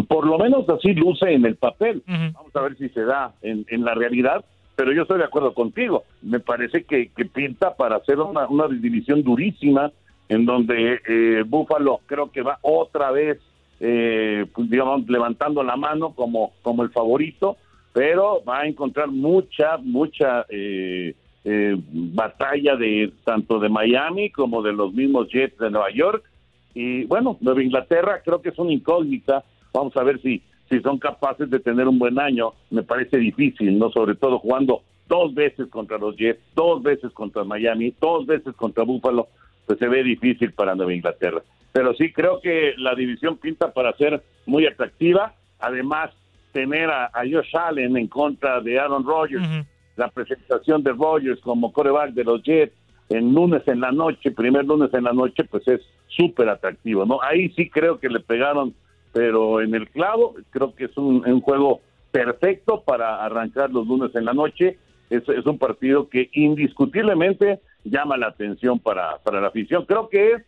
[0.08, 2.02] por lo menos así luce en el papel.
[2.06, 4.44] Vamos a ver si se da en, en la realidad
[4.80, 6.04] pero yo estoy de acuerdo contigo.
[6.22, 9.92] Me parece que, pinta para hacer una, división durísima
[10.26, 13.38] en donde eh, Búfalo creo que va otra vez,
[13.78, 17.58] eh, pues, digamos, levantando la mano como, como el favorito,
[17.92, 21.14] pero va a encontrar mucha, mucha eh,
[21.44, 26.24] eh, batalla de tanto de Miami como de los mismos Jets de Nueva York.
[26.72, 29.44] Y bueno, Nueva Inglaterra creo que es una incógnita.
[29.74, 33.76] Vamos a ver si si son capaces de tener un buen año, me parece difícil,
[33.78, 33.90] ¿no?
[33.90, 38.84] Sobre todo jugando dos veces contra los Jets, dos veces contra Miami, dos veces contra
[38.84, 39.26] Buffalo,
[39.66, 41.42] pues se ve difícil para Nueva Inglaterra.
[41.72, 45.34] Pero sí creo que la división pinta para ser muy atractiva.
[45.58, 46.10] Además,
[46.52, 52.12] tener a, Josh Allen en contra de Aaron Rodgers, la presentación de Rodgers como coreback
[52.12, 52.74] de los Jets
[53.08, 57.20] en lunes en la noche, primer lunes en la noche, pues es súper atractivo, ¿no?
[57.22, 58.72] Ahí sí creo que le pegaron
[59.12, 64.24] pero en el clavo creo que es un, juego perfecto para arrancar los lunes en
[64.24, 64.78] la noche.
[65.10, 69.84] Es, es un partido que indiscutiblemente llama la atención para, para la afición.
[69.86, 70.42] Creo que es,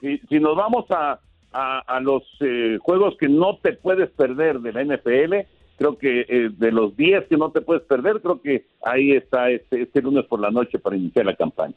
[0.00, 1.20] si, si nos vamos a,
[1.52, 5.34] a, los eh, juegos que no te puedes perder de la NFL,
[5.76, 9.50] creo que eh, de los 10 que no te puedes perder, creo que ahí está
[9.50, 11.76] este, este lunes por la noche para iniciar la campaña.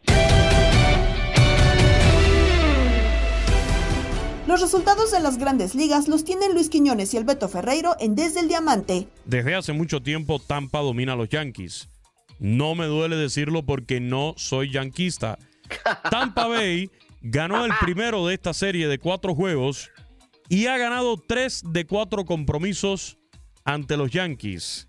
[4.47, 8.15] Los resultados de las grandes ligas los tienen Luis Quiñones y el Beto Ferreiro en
[8.15, 9.08] Desde el Diamante.
[9.25, 11.89] Desde hace mucho tiempo Tampa domina a los Yankees.
[12.39, 15.38] No me duele decirlo porque no soy yanquista.
[16.10, 16.89] Tampa Bay
[17.21, 19.91] ganó el primero de esta serie de cuatro juegos
[20.49, 23.19] y ha ganado tres de cuatro compromisos
[23.63, 24.88] ante los Yankees.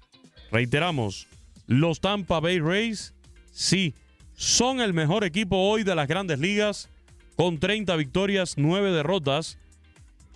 [0.51, 1.29] Reiteramos,
[1.67, 3.13] los Tampa Bay Rays
[3.53, 3.95] sí
[4.35, 6.89] son el mejor equipo hoy de las grandes ligas
[7.37, 9.59] con 30 victorias, 9 derrotas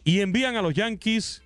[0.05, 1.43] y envían a los Yankees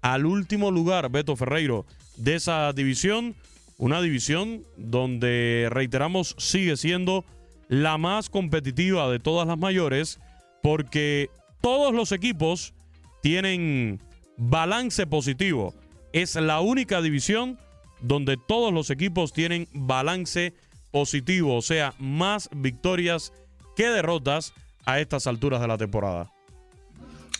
[0.00, 1.86] al último lugar, Beto Ferreiro,
[2.16, 3.34] de esa división,
[3.78, 7.24] una división donde, reiteramos, sigue siendo
[7.68, 10.20] la más competitiva de todas las mayores
[10.62, 12.74] porque todos los equipos
[13.22, 14.00] tienen
[14.36, 15.74] balance positivo.
[16.12, 17.58] Es la única división
[18.00, 20.54] donde todos los equipos tienen balance
[20.90, 23.32] positivo, o sea, más victorias
[23.74, 24.54] que derrotas
[24.86, 26.30] a estas alturas de la temporada.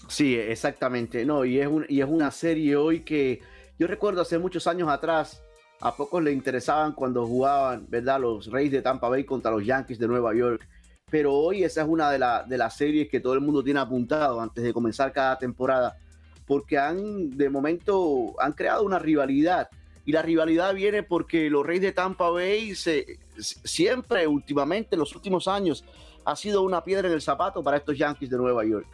[0.09, 1.25] Sí, exactamente.
[1.25, 3.41] No, y es, y es una serie hoy que
[3.79, 5.43] yo recuerdo hace muchos años atrás,
[5.81, 8.21] a pocos le interesaban cuando jugaban, ¿verdad?
[8.21, 10.67] Los Reyes de Tampa Bay contra los Yankees de Nueva York.
[11.11, 14.41] Pero hoy esa es una de, de las series que todo el mundo tiene apuntado
[14.41, 15.97] antes de comenzar cada temporada,
[16.47, 19.69] porque han, de momento, han creado una rivalidad.
[20.07, 25.15] Y la rivalidad viene porque los Reyes de Tampa Bay se, siempre, últimamente, en los
[25.15, 25.85] últimos años,
[26.25, 28.87] ha sido una piedra en el zapato para estos Yankees de Nueva York.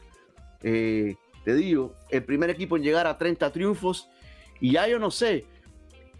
[0.63, 4.09] Eh, te digo, el primer equipo en llegar a 30 triunfos.
[4.61, 5.47] Y ya yo no sé,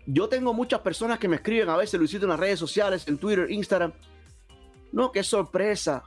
[0.07, 3.07] yo tengo muchas personas que me escriben a veces, lo hiciste en las redes sociales,
[3.07, 3.93] en Twitter, Instagram.
[4.93, 6.05] No, qué sorpresa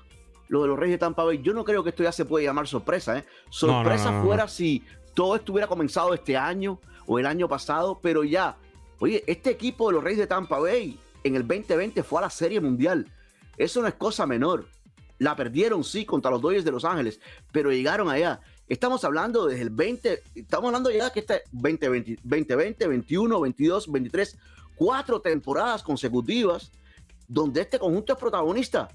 [0.49, 1.41] lo de los Reyes de Tampa Bay.
[1.41, 3.17] Yo no creo que esto ya se puede llamar sorpresa.
[3.17, 3.25] ¿eh?
[3.49, 8.57] Sorpresa fuera si todo estuviera comenzado este año o el año pasado, pero ya.
[8.99, 12.29] Oye, este equipo de los Reyes de Tampa Bay en el 2020 fue a la
[12.29, 13.07] Serie Mundial.
[13.57, 14.65] Eso no es cosa menor.
[15.23, 17.21] La perdieron, sí, contra los Dodgers de Los Ángeles,
[17.53, 18.41] pero llegaron allá.
[18.67, 24.37] Estamos hablando desde el 20, estamos hablando ya que este 2020, 2020, 21, 22, 23,
[24.75, 26.73] cuatro temporadas consecutivas
[27.25, 28.89] donde este conjunto es protagonista,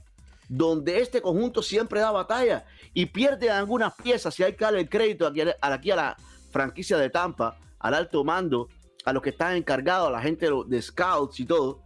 [0.50, 4.88] donde este conjunto siempre da batalla y pierde algunas piezas, y hay que darle el
[4.90, 6.16] crédito aquí, aquí a la
[6.50, 8.68] franquicia de Tampa, al alto mando,
[9.06, 11.80] a los que están encargados, a la gente de scouts y todo,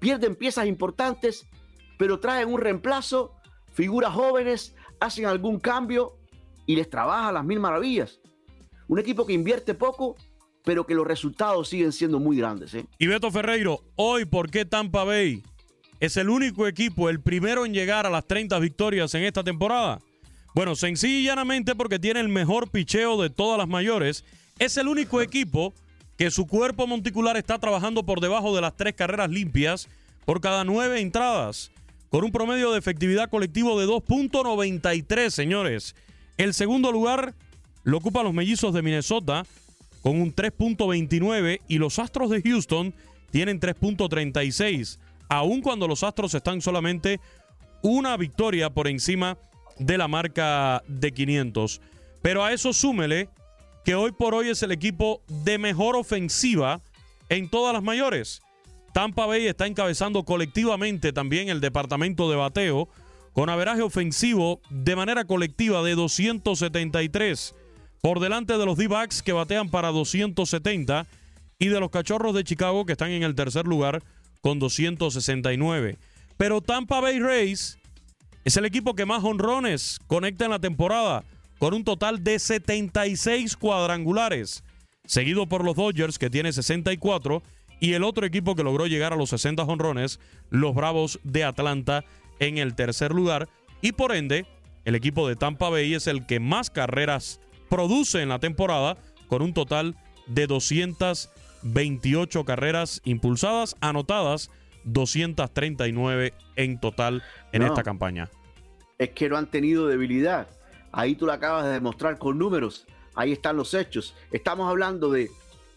[0.00, 1.46] pierden piezas importantes,
[1.96, 3.36] pero traen un reemplazo,
[3.74, 6.16] figuras jóvenes, hacen algún cambio
[6.64, 8.20] y les trabaja las mil maravillas.
[8.88, 10.16] Un equipo que invierte poco,
[10.64, 12.74] pero que los resultados siguen siendo muy grandes.
[12.74, 12.86] ¿eh?
[12.98, 15.42] Y Beto Ferreiro, hoy, ¿por qué Tampa Bay
[16.00, 20.00] es el único equipo, el primero en llegar a las 30 victorias en esta temporada?
[20.54, 24.24] Bueno, sencillo y llanamente porque tiene el mejor picheo de todas las mayores.
[24.58, 25.74] Es el único equipo
[26.16, 29.88] que su cuerpo monticular está trabajando por debajo de las tres carreras limpias
[30.24, 31.72] por cada nueve entradas,
[32.14, 35.96] con un promedio de efectividad colectivo de 2.93, señores.
[36.36, 37.34] El segundo lugar
[37.82, 39.44] lo ocupan los mellizos de Minnesota
[40.00, 42.94] con un 3.29 y los Astros de Houston
[43.32, 47.18] tienen 3.36, aun cuando los Astros están solamente
[47.82, 49.36] una victoria por encima
[49.80, 51.80] de la marca de 500.
[52.22, 53.28] Pero a eso súmele
[53.84, 56.80] que hoy por hoy es el equipo de mejor ofensiva
[57.28, 58.40] en todas las mayores.
[58.94, 62.88] Tampa Bay está encabezando colectivamente también el departamento de bateo
[63.32, 67.56] con averaje ofensivo de manera colectiva de 273,
[68.00, 71.08] por delante de los D-backs que batean para 270
[71.58, 74.00] y de los Cachorros de Chicago que están en el tercer lugar
[74.40, 75.98] con 269.
[76.36, 77.78] Pero Tampa Bay Rays
[78.44, 81.24] es el equipo que más honrones conecta en la temporada,
[81.58, 84.62] con un total de 76 cuadrangulares,
[85.04, 87.42] seguido por los Dodgers que tiene 64
[87.80, 92.04] y el otro equipo que logró llegar a los 60 honrones, los Bravos de Atlanta
[92.38, 93.48] en el tercer lugar
[93.80, 94.46] y por ende
[94.84, 98.96] el equipo de Tampa Bay es el que más carreras produce en la temporada
[99.28, 104.50] con un total de 228 carreras impulsadas, anotadas
[104.84, 108.30] 239 en total en esta campaña.
[108.98, 110.48] Es que no han tenido debilidad.
[110.92, 112.86] Ahí tú lo acabas de demostrar con números.
[113.14, 114.14] Ahí están los hechos.
[114.30, 115.30] Estamos hablando de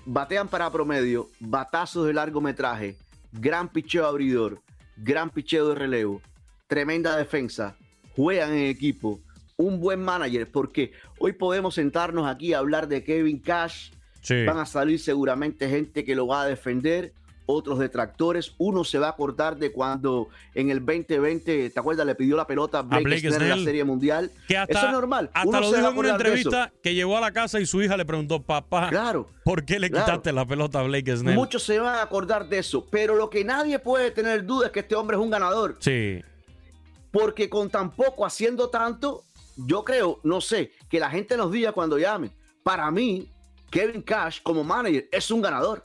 [0.08, 2.96] batean para promedio, batazos de largometraje,
[3.34, 4.62] gran picheo abridor,
[4.96, 6.22] gran picheo de relevo,
[6.68, 7.76] tremenda defensa,
[8.16, 9.20] juegan en equipo,
[9.58, 13.92] un buen manager, porque hoy podemos sentarnos aquí a hablar de Kevin Cash.
[14.46, 17.14] Van a salir seguramente gente que lo va a defender,
[17.48, 18.54] otros detractores.
[18.60, 22.06] Uno se va a acordar de cuando en el 2020, ¿te acuerdas?
[22.06, 24.32] Le pidió la pelota a Blake, en la Serie Mundial.
[24.48, 25.32] eso es normal.
[25.34, 28.06] Hasta lo dijo en una entrevista que llegó a la casa y su hija le
[28.06, 31.34] preguntó, papá, claro, ¿por qué le quitaste la pelota a Blake Snell?
[31.34, 34.72] Muchos se van a acordar de eso, pero lo que nadie puede tener duda es
[34.72, 35.78] que este hombre es un ganador.
[35.80, 36.22] Sí
[37.12, 39.24] porque con tan poco haciendo tanto,
[39.56, 42.32] yo creo, no sé, que la gente nos diga cuando llamen.
[42.64, 43.28] Para mí,
[43.72, 45.84] Kevin Cash como manager es un ganador.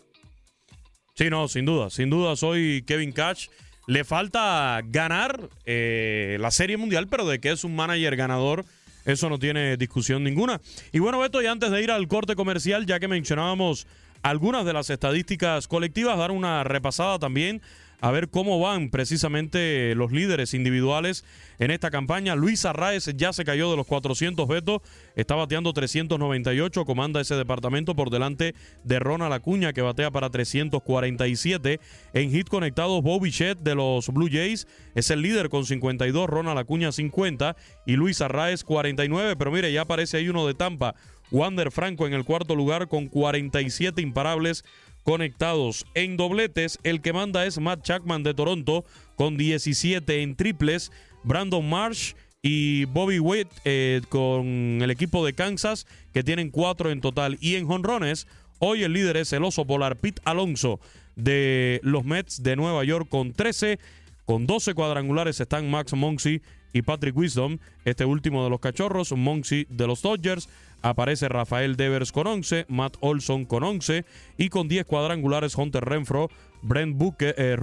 [1.22, 3.46] Sí, no, sin duda, sin duda soy Kevin Cash.
[3.86, 8.64] Le falta ganar eh, la Serie Mundial, pero de que es un manager ganador,
[9.04, 10.60] eso no tiene discusión ninguna.
[10.90, 13.86] Y bueno, Beto, y antes de ir al corte comercial, ya que mencionábamos
[14.22, 17.62] algunas de las estadísticas colectivas, dar una repasada también
[18.02, 21.24] a ver cómo van precisamente los líderes individuales
[21.60, 22.34] en esta campaña.
[22.34, 24.82] Luis Arraez ya se cayó de los 400 vetos,
[25.14, 31.78] está bateando 398, comanda ese departamento por delante de Ronald Acuña que batea para 347.
[32.12, 36.58] En hit conectados, Bobby Chet de los Blue Jays es el líder con 52, Ronald
[36.58, 37.54] Acuña 50
[37.86, 40.96] y Luis Arraez 49, pero mire, ya aparece ahí uno de Tampa.
[41.30, 44.64] Wander Franco en el cuarto lugar con 47 imparables
[45.04, 46.78] conectados en dobletes.
[46.82, 48.84] El que manda es Matt Chapman de Toronto
[49.16, 50.92] con 17 en triples.
[51.24, 57.00] Brandon Marsh y Bobby Witt eh, con el equipo de Kansas que tienen cuatro en
[57.00, 57.38] total.
[57.40, 58.26] Y en jonrones,
[58.58, 60.80] hoy el líder es el oso polar Pete Alonso
[61.16, 63.78] de los Mets de Nueva York con 13.
[64.24, 66.42] Con 12 cuadrangulares están Max Monksy
[66.72, 70.48] y Patrick Wisdom, este último de los cachorros, Monksy de los Dodgers,
[70.82, 74.04] aparece Rafael Devers con 11, Matt Olson con 11
[74.36, 76.28] y con 10 cuadrangulares Hunter Renfro,
[76.62, 77.56] Brent Buke, eh,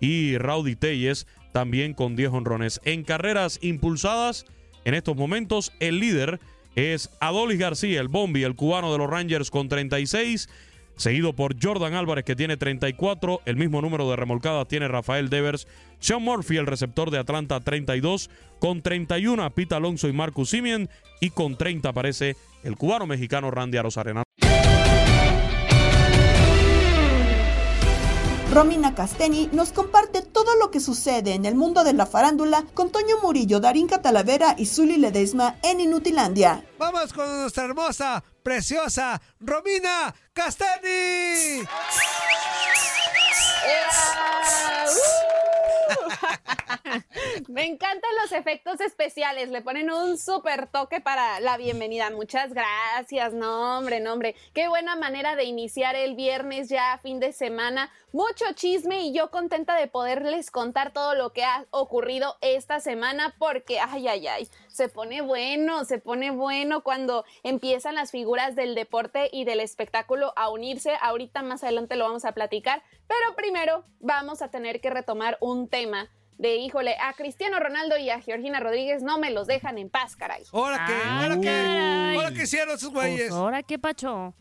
[0.00, 2.80] y Rowdy Telles también con 10 honrones.
[2.84, 4.46] En carreras impulsadas,
[4.84, 6.40] en estos momentos el líder
[6.74, 10.48] es Adolis García, el Bombi, el cubano de los Rangers con 36
[10.96, 15.66] seguido por Jordan Álvarez que tiene 34, el mismo número de remolcadas tiene Rafael Devers,
[15.98, 20.88] Sean Murphy, el receptor de Atlanta 32, con 31 Pita Alonso y Marcus Simien
[21.20, 24.22] y con 30 aparece el cubano mexicano Randy Arozarena.
[28.52, 32.90] Romina Casteni nos comparte todo lo que sucede en el mundo de la farándula con
[32.90, 36.62] Toño Murillo, Darín Catalavera y Zully Ledesma en Inutilandia.
[36.78, 41.66] Vamos con nuestra hermosa, preciosa Romina Casteni.
[47.48, 52.10] Me encantan los efectos especiales, le ponen un súper toque para la bienvenida.
[52.10, 54.34] Muchas gracias, no hombre, no hombre.
[54.52, 57.90] Qué buena manera de iniciar el viernes ya fin de semana.
[58.12, 63.34] Mucho chisme y yo contenta de poderles contar todo lo que ha ocurrido esta semana
[63.38, 68.74] porque, ay, ay, ay, se pone bueno, se pone bueno cuando empiezan las figuras del
[68.74, 70.92] deporte y del espectáculo a unirse.
[71.00, 75.68] Ahorita más adelante lo vamos a platicar, pero primero vamos a tener que retomar un
[75.68, 76.10] tema
[76.42, 80.16] de híjole, a Cristiano Ronaldo y a Georgina Rodríguez no me los dejan en paz,
[80.16, 80.42] caray.
[80.52, 81.08] ¿Ahora qué?
[81.08, 82.16] ¿Ahora qué?
[82.16, 83.28] ¿Ahora qué hicieron esos güeyes?
[83.28, 84.34] Pues, ¿Ahora qué pacho?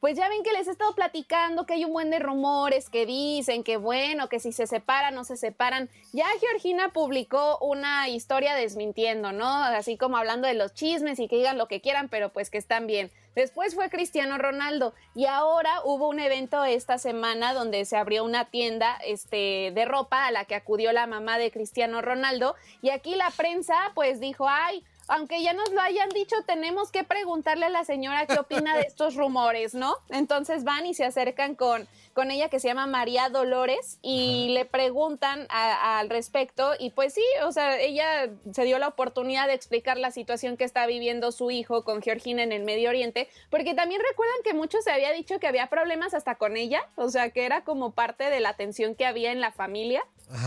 [0.00, 3.04] Pues ya ven que les he estado platicando que hay un buen de rumores que
[3.04, 5.90] dicen que bueno, que si se separan o se separan.
[6.14, 9.46] Ya Georgina publicó una historia desmintiendo, ¿no?
[9.46, 12.56] Así como hablando de los chismes y que digan lo que quieran, pero pues que
[12.56, 13.10] están bien.
[13.34, 18.46] Después fue Cristiano Ronaldo y ahora hubo un evento esta semana donde se abrió una
[18.46, 23.14] tienda este, de ropa a la que acudió la mamá de Cristiano Ronaldo y aquí
[23.14, 27.70] la prensa pues dijo, ay, aunque ya nos lo hayan dicho, tenemos que preguntarle a
[27.70, 29.96] la señora qué opina de estos rumores, ¿no?
[30.08, 34.64] Entonces van y se acercan con, con ella que se llama María Dolores y le
[34.64, 39.98] preguntan al respecto y pues sí, o sea, ella se dio la oportunidad de explicar
[39.98, 44.00] la situación que está viviendo su hijo con Georgina en el Medio Oriente, porque también
[44.08, 47.44] recuerdan que muchos se había dicho que había problemas hasta con ella, o sea, que
[47.44, 50.02] era como parte de la tensión que había en la familia.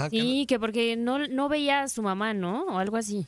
[0.10, 2.64] sí, que porque no, no veía a su mamá, ¿no?
[2.68, 3.28] O algo así.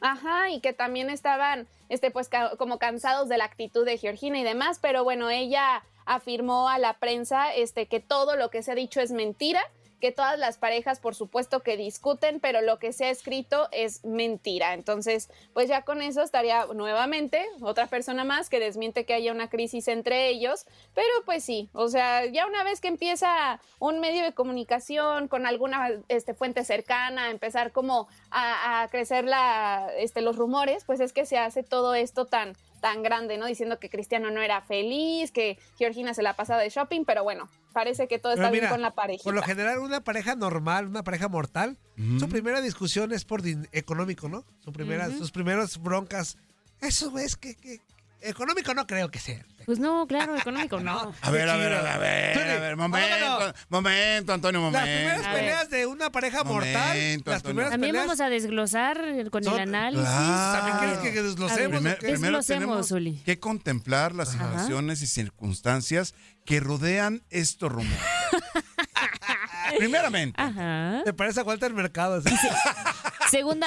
[0.00, 2.28] Ajá, y que también estaban, este, pues
[2.58, 6.94] como cansados de la actitud de Georgina y demás, pero bueno, ella afirmó a la
[6.94, 9.62] prensa, este, que todo lo que se ha dicho es mentira
[10.00, 14.04] que todas las parejas, por supuesto, que discuten, pero lo que se ha escrito es
[14.04, 14.74] mentira.
[14.74, 19.48] Entonces, pues ya con eso estaría nuevamente otra persona más que desmiente que haya una
[19.48, 24.22] crisis entre ellos, pero pues sí, o sea, ya una vez que empieza un medio
[24.22, 30.36] de comunicación con alguna este, fuente cercana, empezar como a, a crecer la, este, los
[30.36, 32.54] rumores, pues es que se hace todo esto tan
[32.86, 33.46] tan grande, ¿no?
[33.46, 37.48] Diciendo que Cristiano no era feliz, que Georgina se la pasaba de shopping, pero bueno,
[37.72, 39.24] parece que todo está bien con la pareja.
[39.24, 41.78] Por lo general, una pareja normal, una pareja mortal,
[42.20, 44.44] su primera discusión es por económico, ¿no?
[44.60, 46.38] Su primera, Sus primeras broncas.
[46.80, 47.80] Eso es que, que
[48.20, 49.44] económico no creo que sea.
[49.64, 51.12] Pues no, claro, económico no.
[51.20, 54.86] A ver, a ver, a ver, a ver, momento, momento, Antonio, momento.
[54.86, 58.06] Las primeras peleas de una pareja mortal, las primeras También peleas...
[58.06, 60.04] vamos a desglosar con el análisis.
[60.04, 61.96] ¿También quieres que desglosemos?
[61.96, 62.92] Primero tenemos
[63.24, 66.14] que contemplar las situaciones y circunstancias
[66.44, 67.98] que rodean estos rumores.
[69.78, 70.40] Primeramente.
[70.40, 71.02] Ajá.
[71.04, 72.22] Me parece a Walter Mercado.
[73.30, 73.66] Segunda.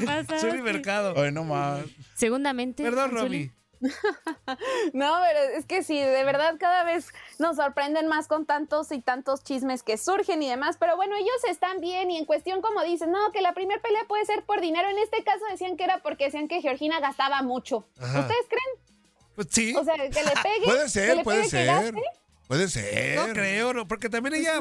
[0.00, 0.38] Te.
[0.38, 1.14] Zuli Mercado.
[1.16, 1.84] Ay, no más.
[2.14, 2.82] Segundamente.
[2.82, 3.10] Perdón.
[3.12, 3.50] Romy.
[4.92, 7.08] No, pero es que sí, de verdad cada vez
[7.40, 11.44] nos sorprenden más con tantos y tantos chismes que surgen y demás, pero bueno, ellos
[11.48, 14.60] están bien y en cuestión como dicen, no, que la primera pelea puede ser por
[14.60, 17.84] dinero, en este caso decían que era porque decían que Georgina gastaba mucho.
[17.98, 18.20] Ajá.
[18.20, 18.94] ¿Ustedes creen?
[19.34, 19.74] Pues sí.
[19.76, 20.64] O sea, que le pegue.
[20.64, 21.66] Puede que ser, le puede pegue, que ser.
[21.66, 22.02] gaste.
[22.52, 23.16] Puede ser.
[23.16, 24.60] No creo, no, porque también ella,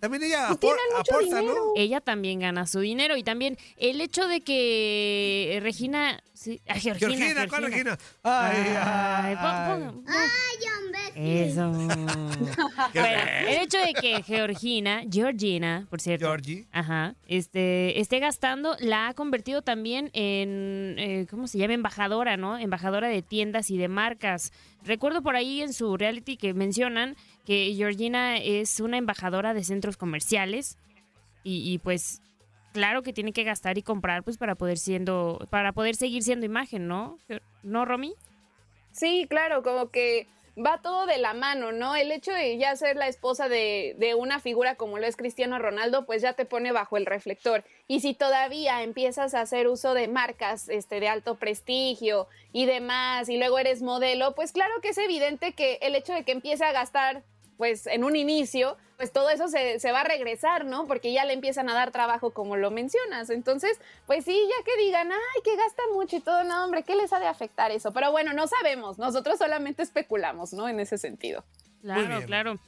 [0.00, 1.54] también ella Pues apor- aporta, ¿no?
[1.76, 6.22] Ella también gana su dinero y también el hecho de que eh, Regina...
[6.46, 7.98] Sí, ah, Georgina, Georgina, ¿cuál Georgina?
[8.22, 9.36] Ay, Ay, ay.
[9.36, 10.04] pon- pon-
[11.16, 11.70] Eso.
[12.94, 16.66] bueno, el hecho de que Georgina, Georgina, por cierto, Georgie.
[16.70, 21.74] ajá, este, esté gastando, la ha convertido también en, eh, ¿cómo se llama?
[21.74, 22.56] Embajadora, ¿no?
[22.58, 24.52] Embajadora de tiendas y de marcas.
[24.84, 29.96] Recuerdo por ahí en su reality que mencionan que Georgina es una embajadora de centros
[29.96, 30.78] comerciales
[31.42, 32.20] y, y, pues
[32.76, 36.44] claro que tiene que gastar y comprar pues para poder siendo, para poder seguir siendo
[36.44, 37.18] imagen, ¿no?
[37.62, 38.14] ¿No, Romy?
[38.92, 40.26] Sí, claro, como que
[40.62, 41.96] va todo de la mano, ¿no?
[41.96, 45.58] El hecho de ya ser la esposa de, de una figura como lo es Cristiano
[45.58, 47.64] Ronaldo, pues ya te pone bajo el reflector.
[47.88, 53.30] Y si todavía empiezas a hacer uso de marcas este, de alto prestigio y demás,
[53.30, 56.66] y luego eres modelo, pues claro que es evidente que el hecho de que empiece
[56.66, 57.22] a gastar
[57.56, 60.86] pues en un inicio, pues todo eso se, se, va a regresar, ¿no?
[60.86, 63.30] Porque ya le empiezan a dar trabajo como lo mencionas.
[63.30, 66.94] Entonces, pues sí, ya que digan, ay, que gasta mucho y todo, no, hombre, ¿qué
[66.94, 67.92] les ha de afectar eso?
[67.92, 70.68] Pero bueno, no sabemos, nosotros solamente especulamos, ¿no?
[70.68, 71.44] En ese sentido.
[71.82, 72.58] Claro, claro.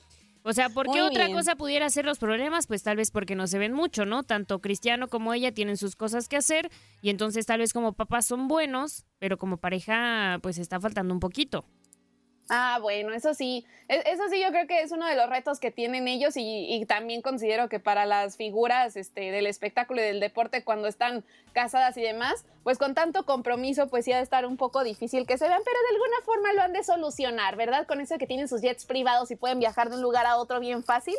[0.45, 1.36] O sea, ¿por qué Muy otra bien.
[1.36, 2.66] cosa pudiera ser los problemas?
[2.66, 4.22] Pues tal vez porque no se ven mucho, ¿no?
[4.22, 6.70] Tanto Cristiano como ella tienen sus cosas que hacer
[7.03, 11.20] y entonces tal vez como papás son buenos, pero como pareja pues está faltando un
[11.20, 11.64] poquito.
[12.49, 15.61] Ah, bueno, eso sí, E- eso sí yo creo que es uno de los retos
[15.61, 20.20] que tienen ellos y, también considero que para las figuras este, del espectáculo y del
[20.20, 24.46] deporte cuando están casadas y demás, pues con tanto compromiso pues sí ha de estar
[24.46, 27.86] un poco difícil que se vean, pero de alguna forma lo han de solucionar, ¿verdad?
[27.86, 30.61] Con eso que tienen sus jets privados y pueden viajar de un lugar a otro
[30.61, 31.16] bien fácil.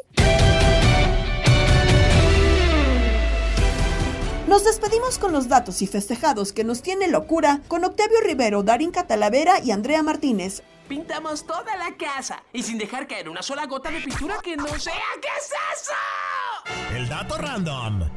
[4.47, 8.89] Nos despedimos con los datos y festejados que nos tiene locura con Octavio Rivero, Darín
[8.89, 10.63] Catalavera y Andrea Martínez.
[10.89, 14.67] Pintamos toda la casa y sin dejar caer una sola gota de pintura que no
[14.79, 14.95] sea.
[15.21, 16.95] ¿Qué es eso?
[16.95, 18.09] El dato random.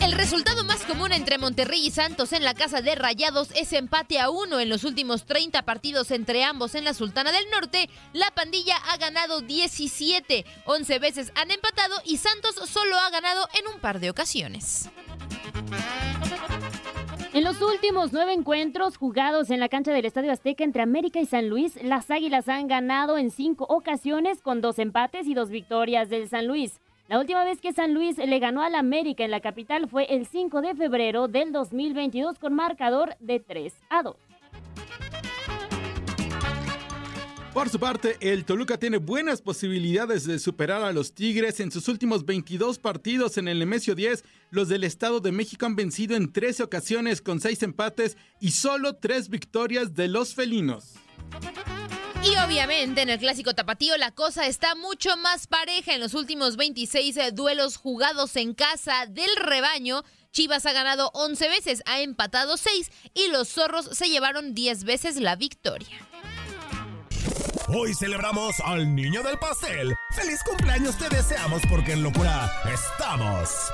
[0.00, 4.18] El resultado más común entre Monterrey y Santos en la casa de Rayados es empate
[4.18, 7.88] a uno en los últimos 30 partidos entre ambos en la Sultana del Norte.
[8.12, 13.72] La pandilla ha ganado 17, 11 veces han empatado y Santos solo ha ganado en
[13.72, 14.90] un par de ocasiones.
[17.32, 21.26] En los últimos nueve encuentros jugados en la cancha del Estadio Azteca entre América y
[21.26, 26.10] San Luis, las Águilas han ganado en cinco ocasiones con dos empates y dos victorias
[26.10, 26.80] del San Luis.
[27.06, 30.26] La última vez que San Luis le ganó al América en la capital fue el
[30.26, 34.29] 5 de febrero del 2022 con marcador de 3 a 2.
[37.52, 41.58] Por su parte, el Toluca tiene buenas posibilidades de superar a los Tigres.
[41.58, 45.74] En sus últimos 22 partidos en el Nemesio 10, los del Estado de México han
[45.74, 50.94] vencido en 13 ocasiones con 6 empates y solo 3 victorias de los felinos.
[52.22, 55.94] Y obviamente en el clásico tapatío la cosa está mucho más pareja.
[55.94, 61.82] En los últimos 26 duelos jugados en casa del rebaño, Chivas ha ganado 11 veces,
[61.86, 66.06] ha empatado 6 y los zorros se llevaron 10 veces la victoria.
[67.68, 69.94] Hoy celebramos al niño del pastel.
[70.10, 73.70] ¡Feliz cumpleaños te deseamos porque en locura estamos!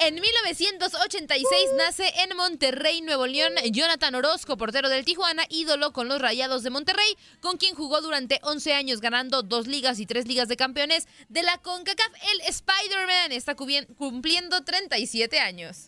[0.00, 6.20] En 1986 nace en Monterrey, Nuevo León, Jonathan Orozco, portero del Tijuana, ídolo con los
[6.20, 10.46] Rayados de Monterrey, con quien jugó durante 11 años ganando dos ligas y tres ligas
[10.46, 12.12] de campeones de la CONCACAF.
[12.32, 15.84] El Spider-Man está cumpliendo 37 años.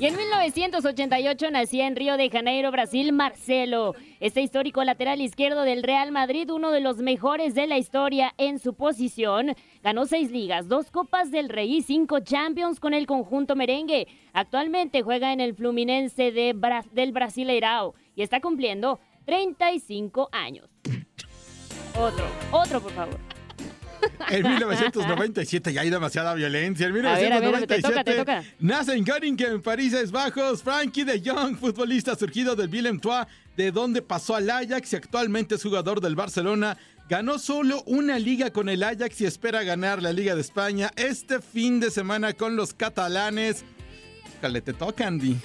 [0.00, 3.96] Y en 1988 nacía en Río de Janeiro, Brasil, Marcelo.
[4.20, 8.60] Este histórico lateral izquierdo del Real Madrid, uno de los mejores de la historia en
[8.60, 13.56] su posición, ganó seis ligas, dos Copas del Rey y cinco Champions con el conjunto
[13.56, 14.06] merengue.
[14.32, 20.68] Actualmente juega en el Fluminense de Bra- del Brasileirao y está cumpliendo 35 años.
[21.96, 23.18] Otro, otro por favor.
[24.30, 26.86] En 1997 ya hay demasiada violencia.
[26.86, 28.44] En A ver, a ver, 1997 te toca, te toca.
[28.60, 33.26] nace en Groningen, Países Bajos, Frankie de Jong, futbolista surgido del Willem Trois,
[33.56, 36.76] de donde pasó al Ajax y actualmente es jugador del Barcelona.
[37.08, 41.40] Ganó solo una liga con el Ajax y espera ganar la Liga de España este
[41.40, 43.64] fin de semana con los catalanes.
[44.42, 45.36] Te toca, Andy.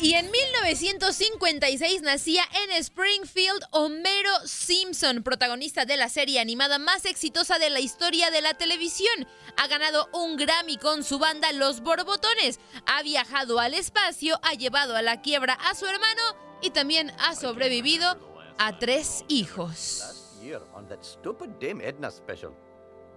[0.00, 7.58] Y en 1956 nacía en Springfield Homero Simpson, protagonista de la serie animada más exitosa
[7.58, 9.28] de la historia de la televisión.
[9.58, 12.58] Ha ganado un Grammy con su banda Los Borbotones.
[12.86, 16.22] Ha viajado al espacio, ha llevado a la quiebra a su hermano
[16.62, 20.38] y también ha sobrevivido a tres hijos.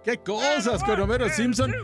[0.04, 1.74] ¡Qué cosas con Homero Simpson!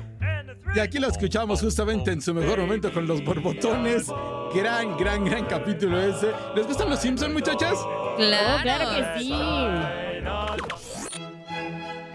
[0.74, 4.08] Y aquí lo escuchamos justamente en su mejor momento con los borbotones.
[4.54, 6.32] Gran, gran, gran capítulo ese.
[6.54, 7.78] ¿Les gustan los Simpson, muchachas?
[8.16, 9.32] Claro, claro que sí.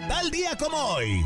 [0.08, 1.26] Tal día como hoy.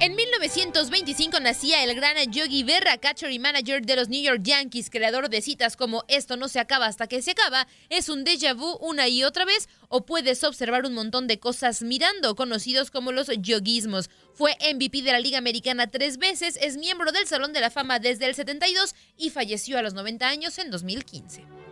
[0.00, 4.90] En 1925 nacía el gran Yogi Berra, catcher y manager de los New York Yankees,
[4.90, 8.56] creador de citas como Esto no se acaba hasta que se acaba, es un déjà
[8.56, 13.12] vu una y otra vez, o puedes observar un montón de cosas mirando, conocidos como
[13.12, 14.10] los yoguismos.
[14.34, 18.00] Fue MVP de la Liga Americana tres veces, es miembro del Salón de la Fama
[18.00, 21.63] desde el 72 y falleció a los 90 años en 2015.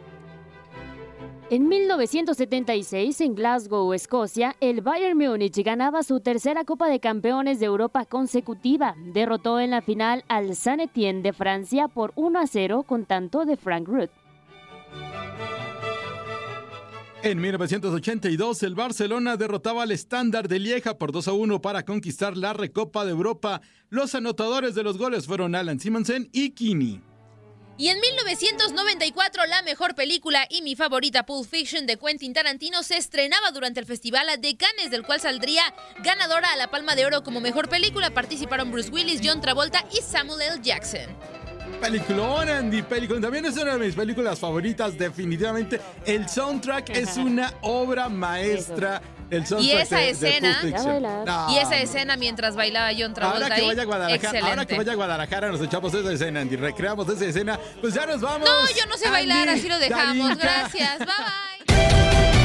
[1.50, 7.66] En 1976, en Glasgow, Escocia, el Bayern Múnich ganaba su tercera Copa de Campeones de
[7.66, 8.94] Europa consecutiva.
[9.12, 13.44] Derrotó en la final al Saint Etienne de Francia por 1 a 0 con tanto
[13.44, 14.10] de Frank Ruth.
[17.22, 22.36] En 1982, el Barcelona derrotaba al estándar de Lieja por 2 a 1 para conquistar
[22.36, 23.60] la Recopa de Europa.
[23.90, 27.00] Los anotadores de los goles fueron Alan Simonsen y Kini.
[27.78, 32.98] Y en 1994, la mejor película y mi favorita Pulp Fiction de Quentin Tarantino se
[32.98, 35.62] estrenaba durante el Festival de Cannes, del cual saldría
[36.04, 38.10] ganadora a la Palma de Oro como mejor película.
[38.10, 40.60] Participaron Bruce Willis, John Travolta y Samuel L.
[40.62, 41.06] Jackson.
[41.80, 43.22] Peliculón, Andy, peliculón.
[43.22, 45.80] También es una de mis películas favoritas, definitivamente.
[46.04, 49.00] El soundtrack es una obra maestra.
[49.32, 50.62] El Y esa de- escena.
[51.24, 54.50] No, y esa escena mientras bailaba John Travolta Ahora que vaya a Guadalajara, excelente.
[54.50, 58.04] ahora que vaya a Guadalajara nos echamos esa escena, Andy, recreamos esa escena, pues ya
[58.04, 58.46] nos vamos.
[58.46, 60.36] No, yo no sé bailar, así lo dejamos.
[60.36, 62.42] Gracias, bye bye.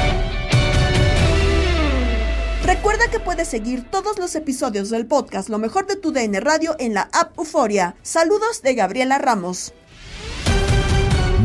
[2.63, 6.75] Recuerda que puedes seguir todos los episodios del podcast Lo mejor de tu DN Radio
[6.79, 7.95] en la app Euforia.
[8.01, 9.73] Saludos de Gabriela Ramos.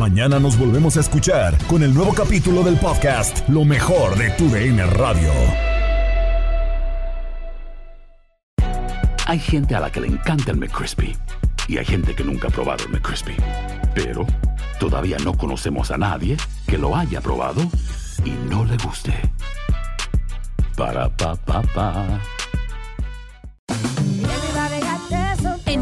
[0.03, 4.49] Mañana nos volvemos a escuchar con el nuevo capítulo del podcast Lo mejor de tu
[4.49, 5.31] DN Radio.
[9.25, 11.15] Hay gente a la que le encanta el McCrispy
[11.69, 13.37] y hay gente que nunca ha probado el McCrispy.
[13.95, 14.27] Pero
[14.77, 16.35] todavía no conocemos a nadie
[16.67, 17.61] que lo haya probado
[18.25, 19.13] y no le guste.
[20.75, 22.19] Para pa pa pa.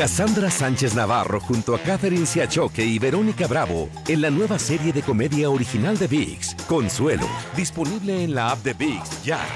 [0.00, 5.02] Cassandra Sánchez Navarro junto a Catherine Siachoque y Verónica Bravo en la nueva serie de
[5.02, 9.46] comedia original de VIX, Consuelo, disponible en la app de VIX ya.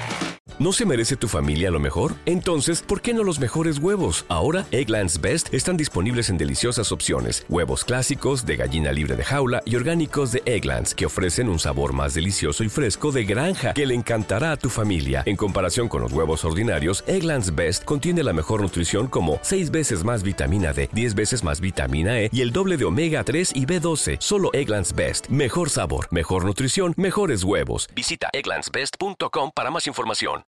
[0.57, 2.13] ¿No se merece tu familia lo mejor?
[2.25, 4.25] Entonces, ¿por qué no los mejores huevos?
[4.29, 7.45] Ahora, Egglands Best están disponibles en deliciosas opciones.
[7.49, 11.91] Huevos clásicos, de gallina libre de jaula y orgánicos de Egglands, que ofrecen un sabor
[11.91, 15.23] más delicioso y fresco de granja que le encantará a tu familia.
[15.25, 20.05] En comparación con los huevos ordinarios, Egglands Best contiene la mejor nutrición como 6 veces
[20.05, 23.65] más vitamina D, 10 veces más vitamina E y el doble de omega 3 y
[23.65, 24.17] B12.
[24.19, 25.27] Solo Egglands Best.
[25.29, 27.87] Mejor sabor, mejor nutrición, mejores huevos.
[27.95, 30.43] Visita egglandsbest.com para más información.